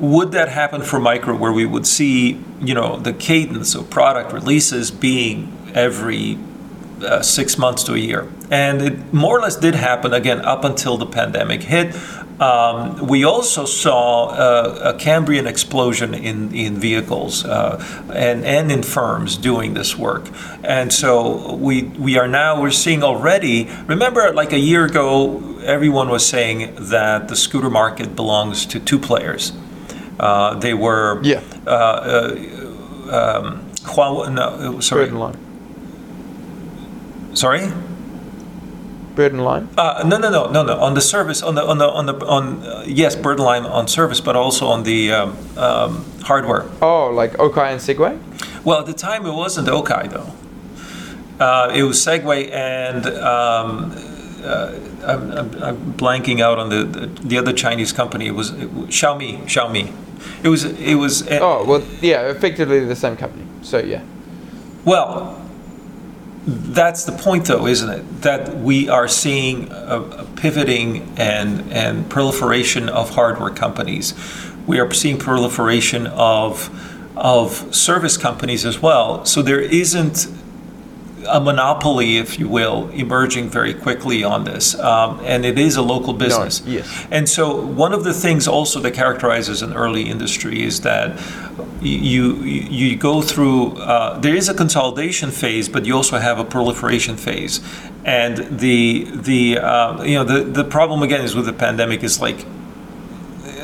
[0.00, 4.32] would that happen for micro where we would see you know the cadence of product
[4.32, 6.38] releases being every
[7.02, 8.30] uh, six months to a year?
[8.50, 11.94] And it more or less did happen again up until the pandemic hit.
[12.40, 17.84] Um, we also saw uh, a Cambrian explosion in, in vehicles uh,
[18.14, 20.28] and, and in firms doing this work.
[20.62, 26.10] And so we, we are now, we're seeing already, remember like a year ago, everyone
[26.10, 29.52] was saying that the scooter market belongs to two players
[30.60, 31.42] they were yeah.
[31.66, 35.04] Uh, uh, um, Huawei, no, sorry.
[35.04, 35.36] Bird and Lime.
[37.34, 37.72] Sorry.
[39.14, 39.68] Bird and Lime.
[39.76, 40.78] Uh, no, no, no, no, no.
[40.78, 43.66] On the service, on the on the on the on uh, yes, Bird and Lime
[43.66, 46.66] on service, but also on the um, um, hardware.
[46.82, 48.18] Oh, like Okai and Segway.
[48.64, 50.32] Well, at the time it wasn't Okai though.
[51.42, 53.92] Uh, it was Segway and um,
[54.42, 54.74] uh,
[55.06, 58.26] I'm, I'm, I'm, blanking out on the, the, the other Chinese company.
[58.26, 59.44] It was, it was Xiaomi.
[59.44, 59.92] Xiaomi.
[60.42, 61.26] It was it was.
[61.26, 63.44] Uh, oh well, yeah, effectively the same company.
[63.62, 64.02] So yeah.
[64.84, 65.44] Well,
[66.46, 68.22] that's the point, though, isn't it?
[68.22, 74.14] That we are seeing a, a pivoting and and proliferation of hardware companies.
[74.66, 76.70] We are seeing proliferation of
[77.16, 79.24] of service companies as well.
[79.24, 80.28] So there isn't
[81.28, 85.82] a monopoly, if you will, emerging very quickly on this, um, and it is a
[85.82, 86.64] local business.
[86.64, 87.06] No, yes.
[87.10, 91.20] And so, one of the things also that characterizes an early industry is that
[91.80, 93.76] you you go through.
[93.76, 97.60] Uh, there is a consolidation phase, but you also have a proliferation phase,
[98.04, 102.20] and the the uh, you know the the problem again is with the pandemic is
[102.20, 102.44] like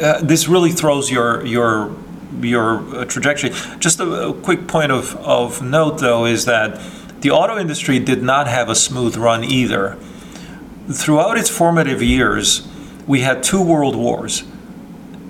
[0.03, 1.95] uh, this really throws your your
[2.41, 3.51] your uh, trajectory.
[3.79, 6.81] Just a, a quick point of, of note, though, is that
[7.25, 9.97] the auto industry did not have a smooth run either.
[10.93, 12.69] Throughout its formative years,
[13.07, 14.45] we had two world wars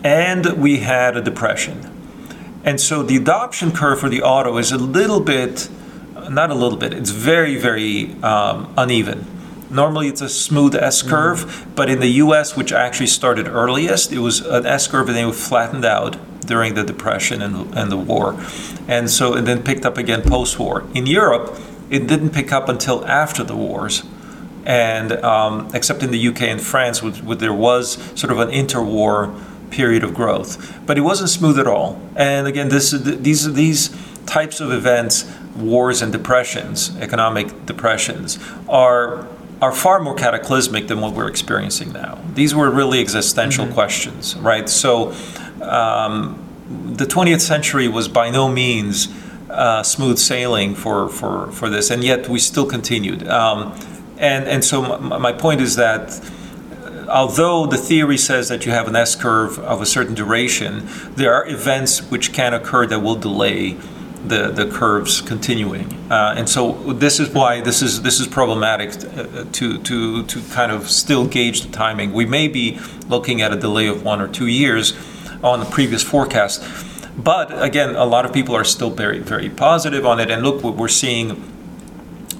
[0.02, 1.88] and we had a depression.
[2.64, 5.68] And so the adoption curve for the auto is a little bit,
[6.28, 9.24] not a little bit, it's very, very um, uneven.
[9.70, 11.74] Normally it's a smooth S curve, mm-hmm.
[11.76, 15.28] but in the US, which actually started earliest, it was an S curve and then
[15.28, 18.36] it flattened out during the Depression and, and the war.
[18.88, 20.84] And so, and then picked up again post war.
[20.92, 21.56] In Europe,
[21.94, 24.02] it didn't pick up until after the wars.
[24.66, 29.38] And um, except in the UK and France, where there was sort of an interwar
[29.70, 32.00] period of growth, but it wasn't smooth at all.
[32.16, 39.28] And again, this these these types of events, wars and depressions, economic depressions, are
[39.60, 42.18] are far more cataclysmic than what we're experiencing now.
[42.34, 43.74] These were really existential mm-hmm.
[43.74, 44.68] questions, right?
[44.68, 45.12] So,
[45.62, 46.40] um,
[46.96, 49.08] the 20th century was by no means
[49.54, 53.26] uh, smooth sailing for, for, for this, and yet we still continued.
[53.28, 53.72] Um,
[54.18, 56.20] and, and so my, my point is that
[56.82, 60.88] uh, although the theory says that you have an S curve of a certain duration,
[61.16, 63.76] there are events which can occur that will delay
[64.26, 65.92] the, the curves continuing.
[66.10, 70.42] Uh, and so this is why this is this is problematic uh, to, to to
[70.54, 72.12] kind of still gauge the timing.
[72.12, 72.78] We may be
[73.08, 74.94] looking at a delay of one or two years
[75.42, 76.62] on the previous forecast
[77.16, 80.30] but again, a lot of people are still very, very positive on it.
[80.30, 81.50] And look, what we're seeing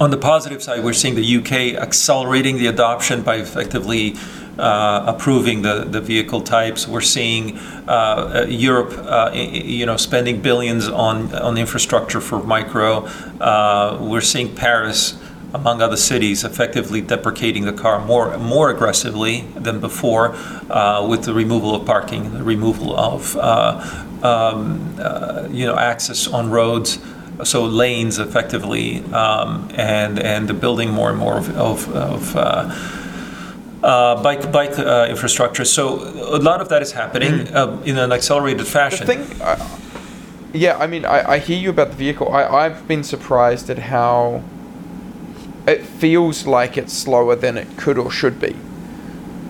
[0.01, 4.16] on the positive side, we're seeing the UK accelerating the adoption by effectively
[4.59, 6.87] uh, approving the, the vehicle types.
[6.87, 7.59] We're seeing
[7.89, 13.07] uh, uh Europe, uh, you know, spending billions on on infrastructure for micro.
[13.41, 15.18] Uh, we're seeing Paris,
[15.53, 20.35] among other cities, effectively deprecating the car more more aggressively than before,
[20.70, 23.37] uh, with the removal of parking, the removal of
[24.25, 26.99] um, uh, you know, access on roads,
[27.45, 32.75] so lanes effectively, um, and and the building more and more of, of, of uh,
[33.83, 35.64] uh, bike bike uh, infrastructure.
[35.64, 35.99] So
[36.37, 37.57] a lot of that is happening mm-hmm.
[37.57, 39.07] uh, in an accelerated fashion.
[39.07, 39.79] The thing, uh,
[40.55, 42.33] yeah, I mean, I, I hear you about the vehicle.
[42.33, 44.43] I, I've been surprised at how
[45.66, 48.57] it feels like it's slower than it could or should be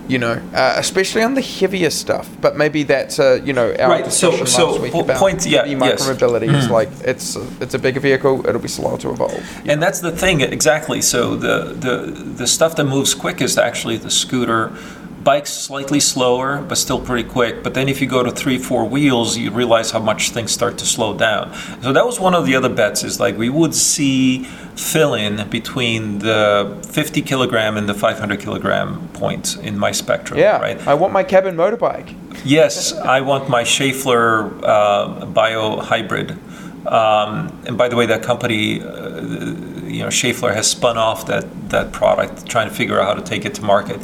[0.07, 2.29] you know, uh, especially on the heavier stuff.
[2.41, 4.05] But maybe that's uh, you know our right.
[4.05, 6.63] discussion so, last so week po- about point, yeah, heavy micromobility yes.
[6.63, 6.73] is mm.
[6.73, 9.33] like it's it's a bigger vehicle, it'll be slower to evolve.
[9.57, 9.75] And know?
[9.77, 11.01] that's the thing exactly.
[11.01, 14.71] So the the the stuff that moves quickest actually the scooter
[15.25, 17.63] Bikes slightly slower, but still pretty quick.
[17.63, 20.77] But then if you go to three, four wheels, you realize how much things start
[20.77, 21.51] to slow down.
[21.81, 23.03] So that was one of the other bets.
[23.03, 29.07] Is like we would see fill in between the 50 kilogram and the 500 kilogram
[29.13, 30.39] points in my spectrum.
[30.39, 30.85] Yeah, Right.
[30.87, 32.15] I want my cabin motorbike.
[32.43, 36.31] Yes, I want my Schaeffler uh, bio hybrid.
[36.87, 39.21] Um, and by the way, that company, uh,
[39.85, 43.23] you know, Schaeffler has spun off that that product, trying to figure out how to
[43.23, 43.99] take it to market.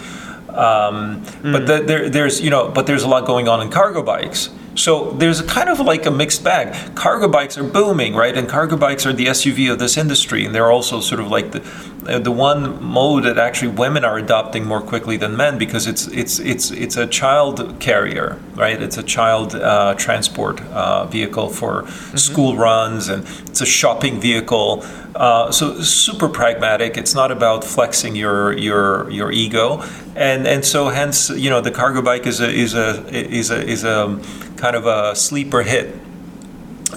[0.49, 4.01] Um, But the, there, there's you know, but there's a lot going on in cargo
[4.01, 4.49] bikes.
[4.75, 6.95] So there's a kind of like a mixed bag.
[6.95, 8.37] Cargo bikes are booming, right?
[8.37, 11.51] And cargo bikes are the SUV of this industry, and they're also sort of like
[11.51, 11.61] the
[12.07, 16.07] uh, the one mode that actually women are adopting more quickly than men because it's
[16.07, 18.81] it's it's it's a child carrier, right?
[18.81, 24.83] It's a child uh, transport uh, vehicle for school runs, and it's a shopping vehicle.
[25.13, 26.97] Uh, so super pragmatic.
[26.97, 29.83] It's not about flexing your your your ego,
[30.15, 33.61] and and so hence you know the cargo bike is a is a is a
[33.61, 34.19] is a
[34.61, 35.95] kind of a sleeper hit.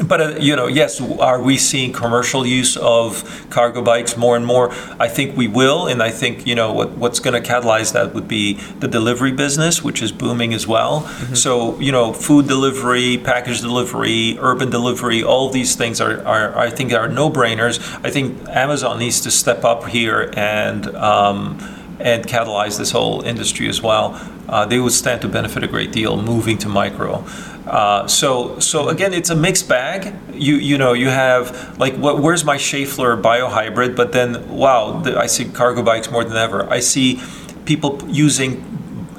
[0.03, 4.45] But uh, you know, yes, are we seeing commercial use of cargo bikes more and
[4.45, 4.73] more?
[4.99, 8.13] I think we will, and I think you know what what's going to catalyze that
[8.13, 11.07] would be the delivery business, which is booming as well.
[11.35, 16.71] So you know, food delivery, package delivery, urban delivery, all these things are, are I
[16.71, 17.79] think are no brainers.
[18.05, 20.87] I think Amazon needs to step up here and.
[20.97, 21.59] Um,
[22.01, 24.21] and catalyze this whole industry as well.
[24.49, 27.25] Uh, they would stand to benefit a great deal moving to micro.
[27.67, 30.15] Uh, so, so again, it's a mixed bag.
[30.35, 33.97] You you know you have like what, where's my Schaeffler biohybrid?
[33.97, 36.69] But then wow, the, I see cargo bikes more than ever.
[36.69, 37.23] I see
[37.65, 38.71] people using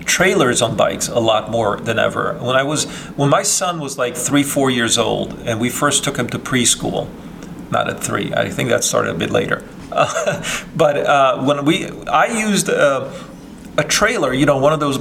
[0.06, 2.36] trailers on bikes a lot more than ever.
[2.36, 2.86] When I was
[3.16, 6.38] when my son was like three four years old and we first took him to
[6.38, 7.10] preschool,
[7.72, 8.32] not at three.
[8.34, 9.64] I think that started a bit later.
[10.76, 13.12] but uh, when we, I used uh,
[13.78, 14.98] a trailer, you know, one of those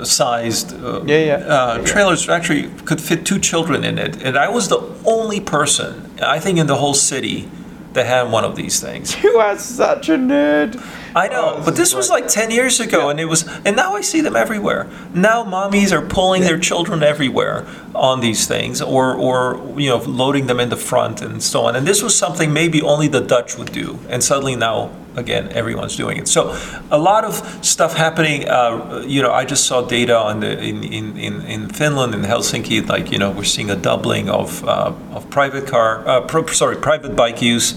[0.00, 1.34] baby-sized uh, Yeah, yeah.
[1.34, 2.28] Uh, trailers.
[2.28, 6.58] Actually, could fit two children in it, and I was the only person, I think,
[6.58, 7.48] in the whole city
[7.92, 9.16] that had one of these things.
[9.22, 10.80] You are such a nerd.
[11.14, 13.96] I know, Oh, but this was like 10 years ago, and it was, and now
[13.96, 14.86] I see them everywhere.
[15.12, 20.46] Now mommies are pulling their children everywhere on these things, or, or you know, loading
[20.46, 21.74] them in the front and so on.
[21.74, 25.96] And this was something maybe only the Dutch would do, and suddenly now, again, everyone's
[25.96, 26.28] doing it.
[26.28, 26.56] So,
[26.90, 27.34] a lot of
[27.64, 28.48] stuff happening.
[28.48, 32.22] Uh, you know, I just saw data on the in, in, in, in Finland in
[32.22, 36.46] Helsinki, like you know, we're seeing a doubling of uh, of private car, uh, pro,
[36.46, 37.74] sorry, private bike use.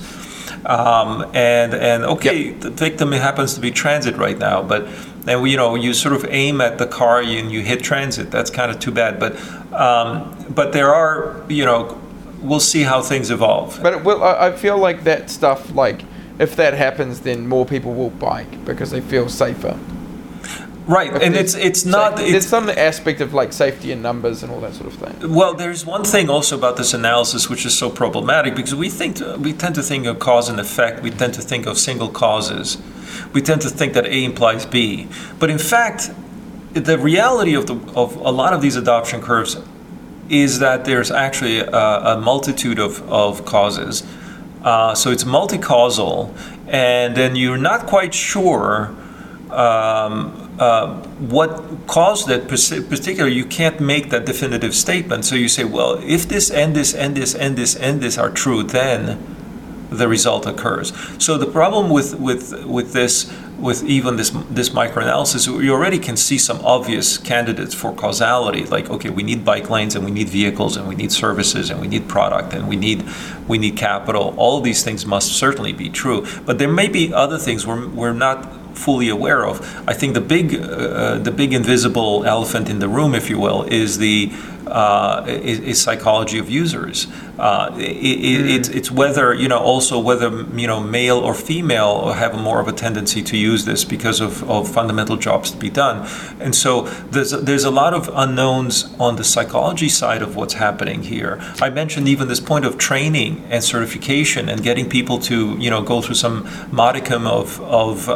[0.65, 4.87] Um, and and okay, the victim happens to be transit right now, but
[5.27, 8.31] and you know you sort of aim at the car and you hit transit.
[8.31, 9.35] That's kind of too bad, but
[9.73, 11.99] um, but there are you know
[12.43, 13.79] we'll see how things evolve.
[13.81, 16.03] But it will, I feel like that stuff, like,
[16.39, 19.77] if that happens, then more people will bike because they feel safer.
[20.87, 24.51] right, and it's it's not There's it's some aspect of like safety and numbers and
[24.51, 25.33] all that sort of thing.
[25.33, 29.19] Well, there's one thing also about this analysis which is so problematic because we think
[29.37, 31.01] we tend to think of cause and effect.
[31.01, 32.77] We tend to think of single causes.
[33.31, 35.07] We tend to think that A implies B,
[35.39, 36.11] but in fact,
[36.73, 39.55] the reality of the of a lot of these adoption curves
[40.29, 44.03] is that there's actually a, a multitude of of causes.
[44.63, 46.33] Uh, so it's multi-causal,
[46.67, 48.95] and then you're not quite sure
[49.51, 55.25] um, uh, what caused it partic- particular you can't make that definitive statement.
[55.25, 58.29] So you say well if this and this and this and this and this are
[58.29, 59.19] true then
[59.89, 60.91] the result occurs.
[61.19, 66.17] So the problem with with with this with even this this microanalysis you already can
[66.17, 70.27] see some obvious candidates for causality like okay we need bike lanes and we need
[70.27, 73.03] vehicles and we need services and we need product and we need
[73.47, 74.33] we need capital.
[74.37, 76.25] All these things must certainly be true.
[76.45, 79.61] But there may be other things we're, we're not fully aware of.
[79.87, 83.63] I think the big, uh, the big invisible elephant in the room, if you will,
[83.63, 84.31] is the
[84.67, 87.07] uh, is, is psychology of users.
[87.37, 92.13] Uh, i i it's, it's whether you know also whether you know male or female
[92.13, 95.69] have more of a tendency to use this because of, of fundamental jobs to be
[95.69, 96.07] done,
[96.39, 100.53] and so there's a, there's a lot of unknowns on the psychology side of what's
[100.53, 101.39] happening here.
[101.61, 105.81] I mentioned even this point of training and certification and getting people to you know
[105.81, 108.13] go through some modicum of of uh,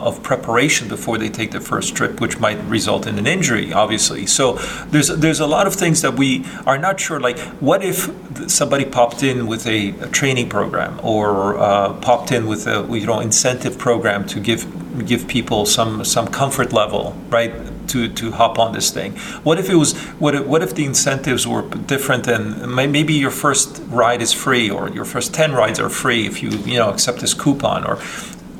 [0.00, 4.26] of preparation before they take their first trip, which might result in an injury, obviously.
[4.26, 4.54] So
[4.90, 7.20] there's there's a lot of things that we are not sure.
[7.20, 8.10] Like, what if
[8.50, 13.06] somebody popped in with a, a training program or uh, popped in with a you
[13.06, 14.66] know incentive program to give
[15.06, 17.52] give people some some comfort level, right?
[17.88, 19.16] To, to hop on this thing.
[19.42, 19.98] What if it was?
[20.20, 24.70] What if, what if the incentives were different and maybe your first ride is free
[24.70, 27.96] or your first ten rides are free if you you know accept this coupon or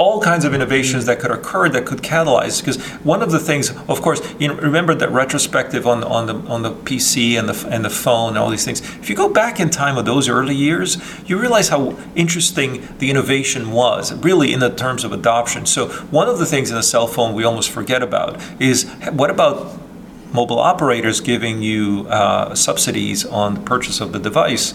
[0.00, 2.60] all kinds of innovations that could occur that could catalyze.
[2.60, 6.34] Because one of the things, of course, you know, remember that retrospective on on the
[6.50, 8.80] on the PC and the and the phone and all these things.
[8.80, 10.96] If you go back in time of those early years,
[11.28, 15.66] you realize how interesting the innovation was, really in the terms of adoption.
[15.66, 19.28] So one of the things in a cell phone we almost forget about is what
[19.28, 19.78] about
[20.32, 24.72] mobile operators giving you uh, subsidies on the purchase of the device?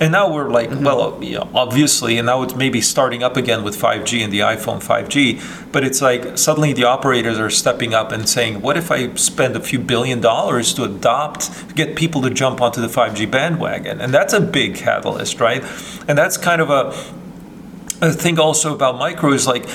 [0.00, 0.84] And now we're like, mm-hmm.
[0.84, 4.40] well, you know, obviously, and now it's maybe starting up again with 5G and the
[4.40, 5.70] iPhone 5G.
[5.70, 9.54] But it's like suddenly the operators are stepping up and saying, what if I spend
[9.54, 14.00] a few billion dollars to adopt, get people to jump onto the 5G bandwagon?
[14.00, 15.62] And that's a big catalyst, right?
[16.08, 16.88] And that's kind of a,
[18.04, 19.68] a thing also about micro is like,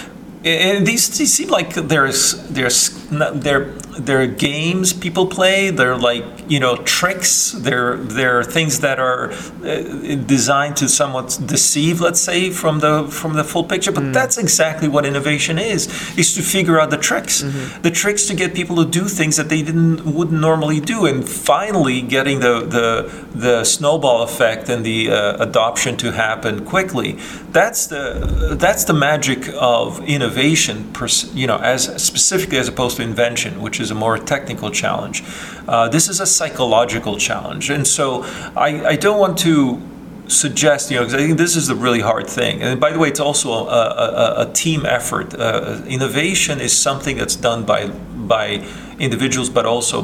[0.43, 3.65] and these, these seem like there's there's they're
[3.99, 5.69] they're games people play.
[5.69, 7.51] They're like you know tricks.
[7.51, 13.33] They're they're things that are uh, designed to somewhat deceive, let's say, from the from
[13.33, 13.91] the full picture.
[13.91, 14.13] But mm.
[14.13, 15.87] that's exactly what innovation is:
[16.17, 17.81] is to figure out the tricks, mm-hmm.
[17.81, 21.27] the tricks to get people to do things that they didn't wouldn't normally do, and
[21.27, 27.13] finally getting the the the snowball effect and the uh, adoption to happen quickly.
[27.51, 30.93] That's the that's the magic of innovation,
[31.33, 35.23] you know, as specifically as opposed to invention, which is a more technical challenge.
[35.67, 37.69] Uh, this is a psychological challenge.
[37.69, 38.23] And so
[38.55, 39.81] I, I don't want to
[40.27, 42.61] suggest, you know, because I think this is the really hard thing.
[42.61, 45.33] And by the way, it's also a, a, a team effort.
[45.33, 47.87] Uh, innovation is something that's done by
[48.27, 48.65] by
[48.99, 50.01] individuals, but also,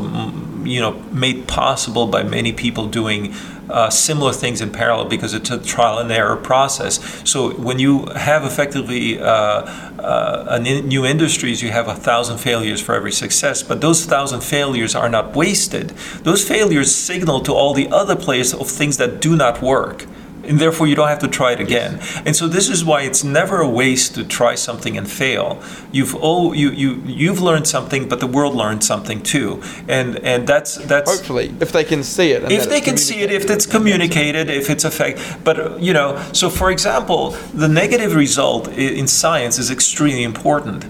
[0.63, 3.33] you know, made possible by many people doing
[3.69, 6.99] uh, similar things in parallel because it's a trial and error process.
[7.29, 9.65] So when you have effectively uh,
[10.04, 14.41] uh, in new industries, you have a thousand failures for every success, but those thousand
[14.41, 15.89] failures are not wasted.
[16.24, 20.06] Those failures signal to all the other players of things that do not work
[20.43, 21.99] and therefore you don't have to try it again.
[22.25, 25.61] And so this is why it's never a waste to try something and fail.
[25.91, 29.61] You've oh you you you've learned something, but the world learned something too.
[29.87, 32.51] And and that's that's hopefully if they can see it.
[32.51, 35.19] if they can see it, if it's communicated, if it's effect.
[35.43, 40.85] But you know, so for example, the negative result in science is extremely important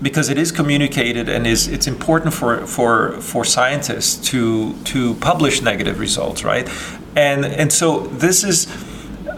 [0.00, 5.62] because it is communicated and is it's important for for for scientists to to publish
[5.62, 6.68] negative results, right?
[7.16, 8.66] And and so this is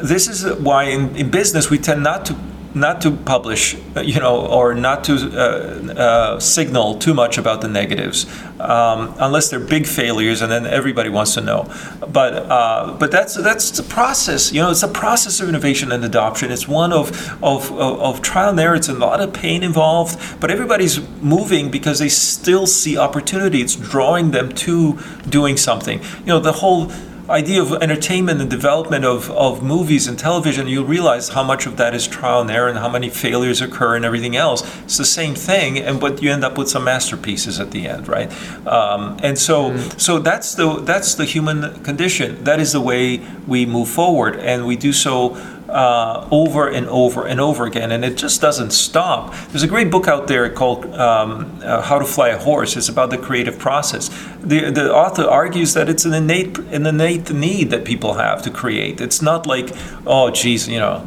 [0.03, 2.37] this is why in, in business we tend not to
[2.75, 7.69] not to publish, you know, or not to uh, uh, signal too much about the
[7.69, 8.27] negatives,
[8.61, 11.65] um, unless they're big failures, and then everybody wants to know.
[12.01, 14.53] But uh, but that's that's the process.
[14.53, 16.53] You know, it's a process of innovation and adoption.
[16.53, 17.11] It's one of
[17.43, 18.77] of, of, of trial and error.
[18.77, 23.61] It's a lot of pain involved, but everybody's moving because they still see opportunity.
[23.63, 24.99] It's drawing them to
[25.29, 26.01] doing something.
[26.21, 26.93] You know, the whole
[27.31, 31.77] idea of entertainment and development of, of movies and television, you'll realize how much of
[31.77, 34.63] that is trial and error and how many failures occur and everything else.
[34.83, 38.09] It's the same thing, and but you end up with some masterpieces at the end,
[38.09, 38.31] right?
[38.67, 39.99] Um, and so, mm-hmm.
[39.99, 42.45] so that's the that's the human condition.
[42.45, 45.37] That is the way we move forward, and we do so
[45.71, 49.35] uh, over and over and over again, and it just doesn't stop.
[49.49, 52.77] There's a great book out there called um, uh, How to Fly a Horse.
[52.77, 54.09] It's about the creative process.
[54.41, 58.51] The, the author argues that it's an innate, an innate need that people have to
[58.51, 59.01] create.
[59.01, 59.71] It's not like,
[60.07, 61.07] oh, geez, you know,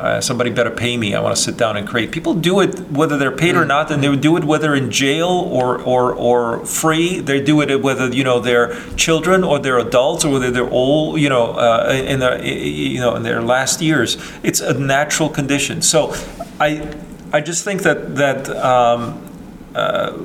[0.00, 1.14] uh, somebody better pay me.
[1.14, 2.10] I want to sit down and create.
[2.10, 3.68] People do it whether they're paid or mm.
[3.68, 7.20] not, and they would do it whether in jail or, or, or free.
[7.20, 11.20] They do it whether you know they're children or they're adults or whether they're old.
[11.20, 14.16] You know, uh, in their you know in their last years.
[14.42, 15.82] It's a natural condition.
[15.82, 16.14] So,
[16.58, 16.96] I
[17.32, 18.48] I just think that that.
[18.50, 19.26] Um,
[19.74, 20.18] uh,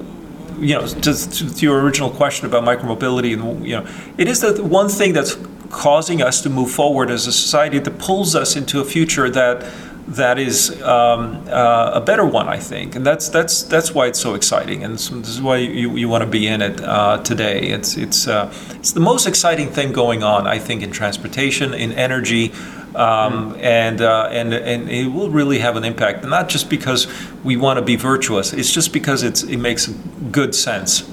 [0.57, 3.85] you know, just to, to your original question about micromobility, and you know,
[4.17, 5.35] it is the one thing that's
[5.69, 9.65] causing us to move forward as a society that pulls us into a future that
[10.07, 14.19] that is um, uh, a better one, I think, and that's that's that's why it's
[14.19, 17.69] so exciting, and this is why you, you want to be in it uh, today.
[17.69, 21.91] It's it's uh, it's the most exciting thing going on, I think, in transportation, in
[21.93, 22.51] energy,
[22.93, 23.61] um, mm.
[23.61, 26.23] and uh, and and it will really have an impact.
[26.23, 27.07] Not just because
[27.43, 31.09] we want to be virtuous; it's just because it's it makes good sense.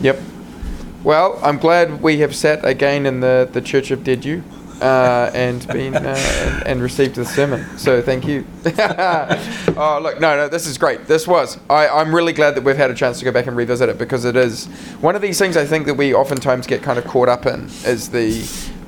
[0.00, 0.18] Yep.
[1.04, 4.42] Well, I'm glad we have sat again in the, the Church of Dediu
[4.80, 7.76] uh, and been uh, and, and, received the sermon.
[7.76, 8.46] So thank you.
[8.64, 11.06] oh, look, no, no, this is great.
[11.06, 11.58] This was.
[11.68, 13.98] I, I'm really glad that we've had a chance to go back and revisit it
[13.98, 14.64] because it is
[15.02, 17.66] one of these things I think that we oftentimes get kind of caught up in
[17.84, 18.40] is the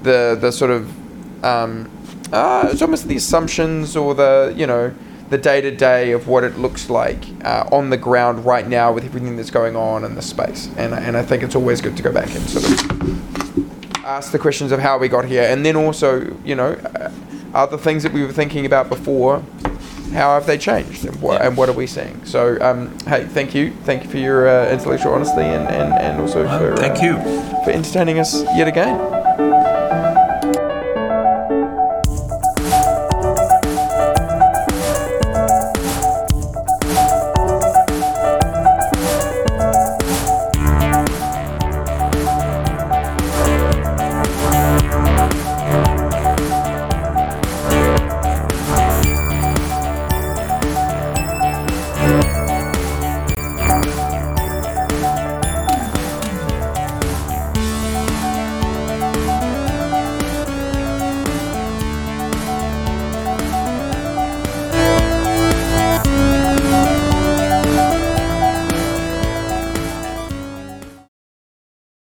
[0.03, 1.91] the the sort of um,
[2.33, 4.95] uh, it's almost the assumptions or the you know
[5.31, 8.93] the day to day of what it looks like uh, on the ground right now
[8.93, 10.69] with everything that's going on in the space.
[10.77, 14.39] And, and I think it's always good to go back and sort of ask the
[14.39, 15.43] questions of how we got here.
[15.43, 17.11] And then also, you know, uh,
[17.55, 19.43] other things that we were thinking about before
[20.13, 21.49] how have they changed and what, Yeah.
[21.49, 22.25] and what are we seeing?
[22.25, 23.73] So, um, hey, thank you.
[23.85, 27.15] Thank you for your uh, intellectual honesty and, and, and also for, thank uh, you.
[27.65, 29.26] for entertaining us yet again.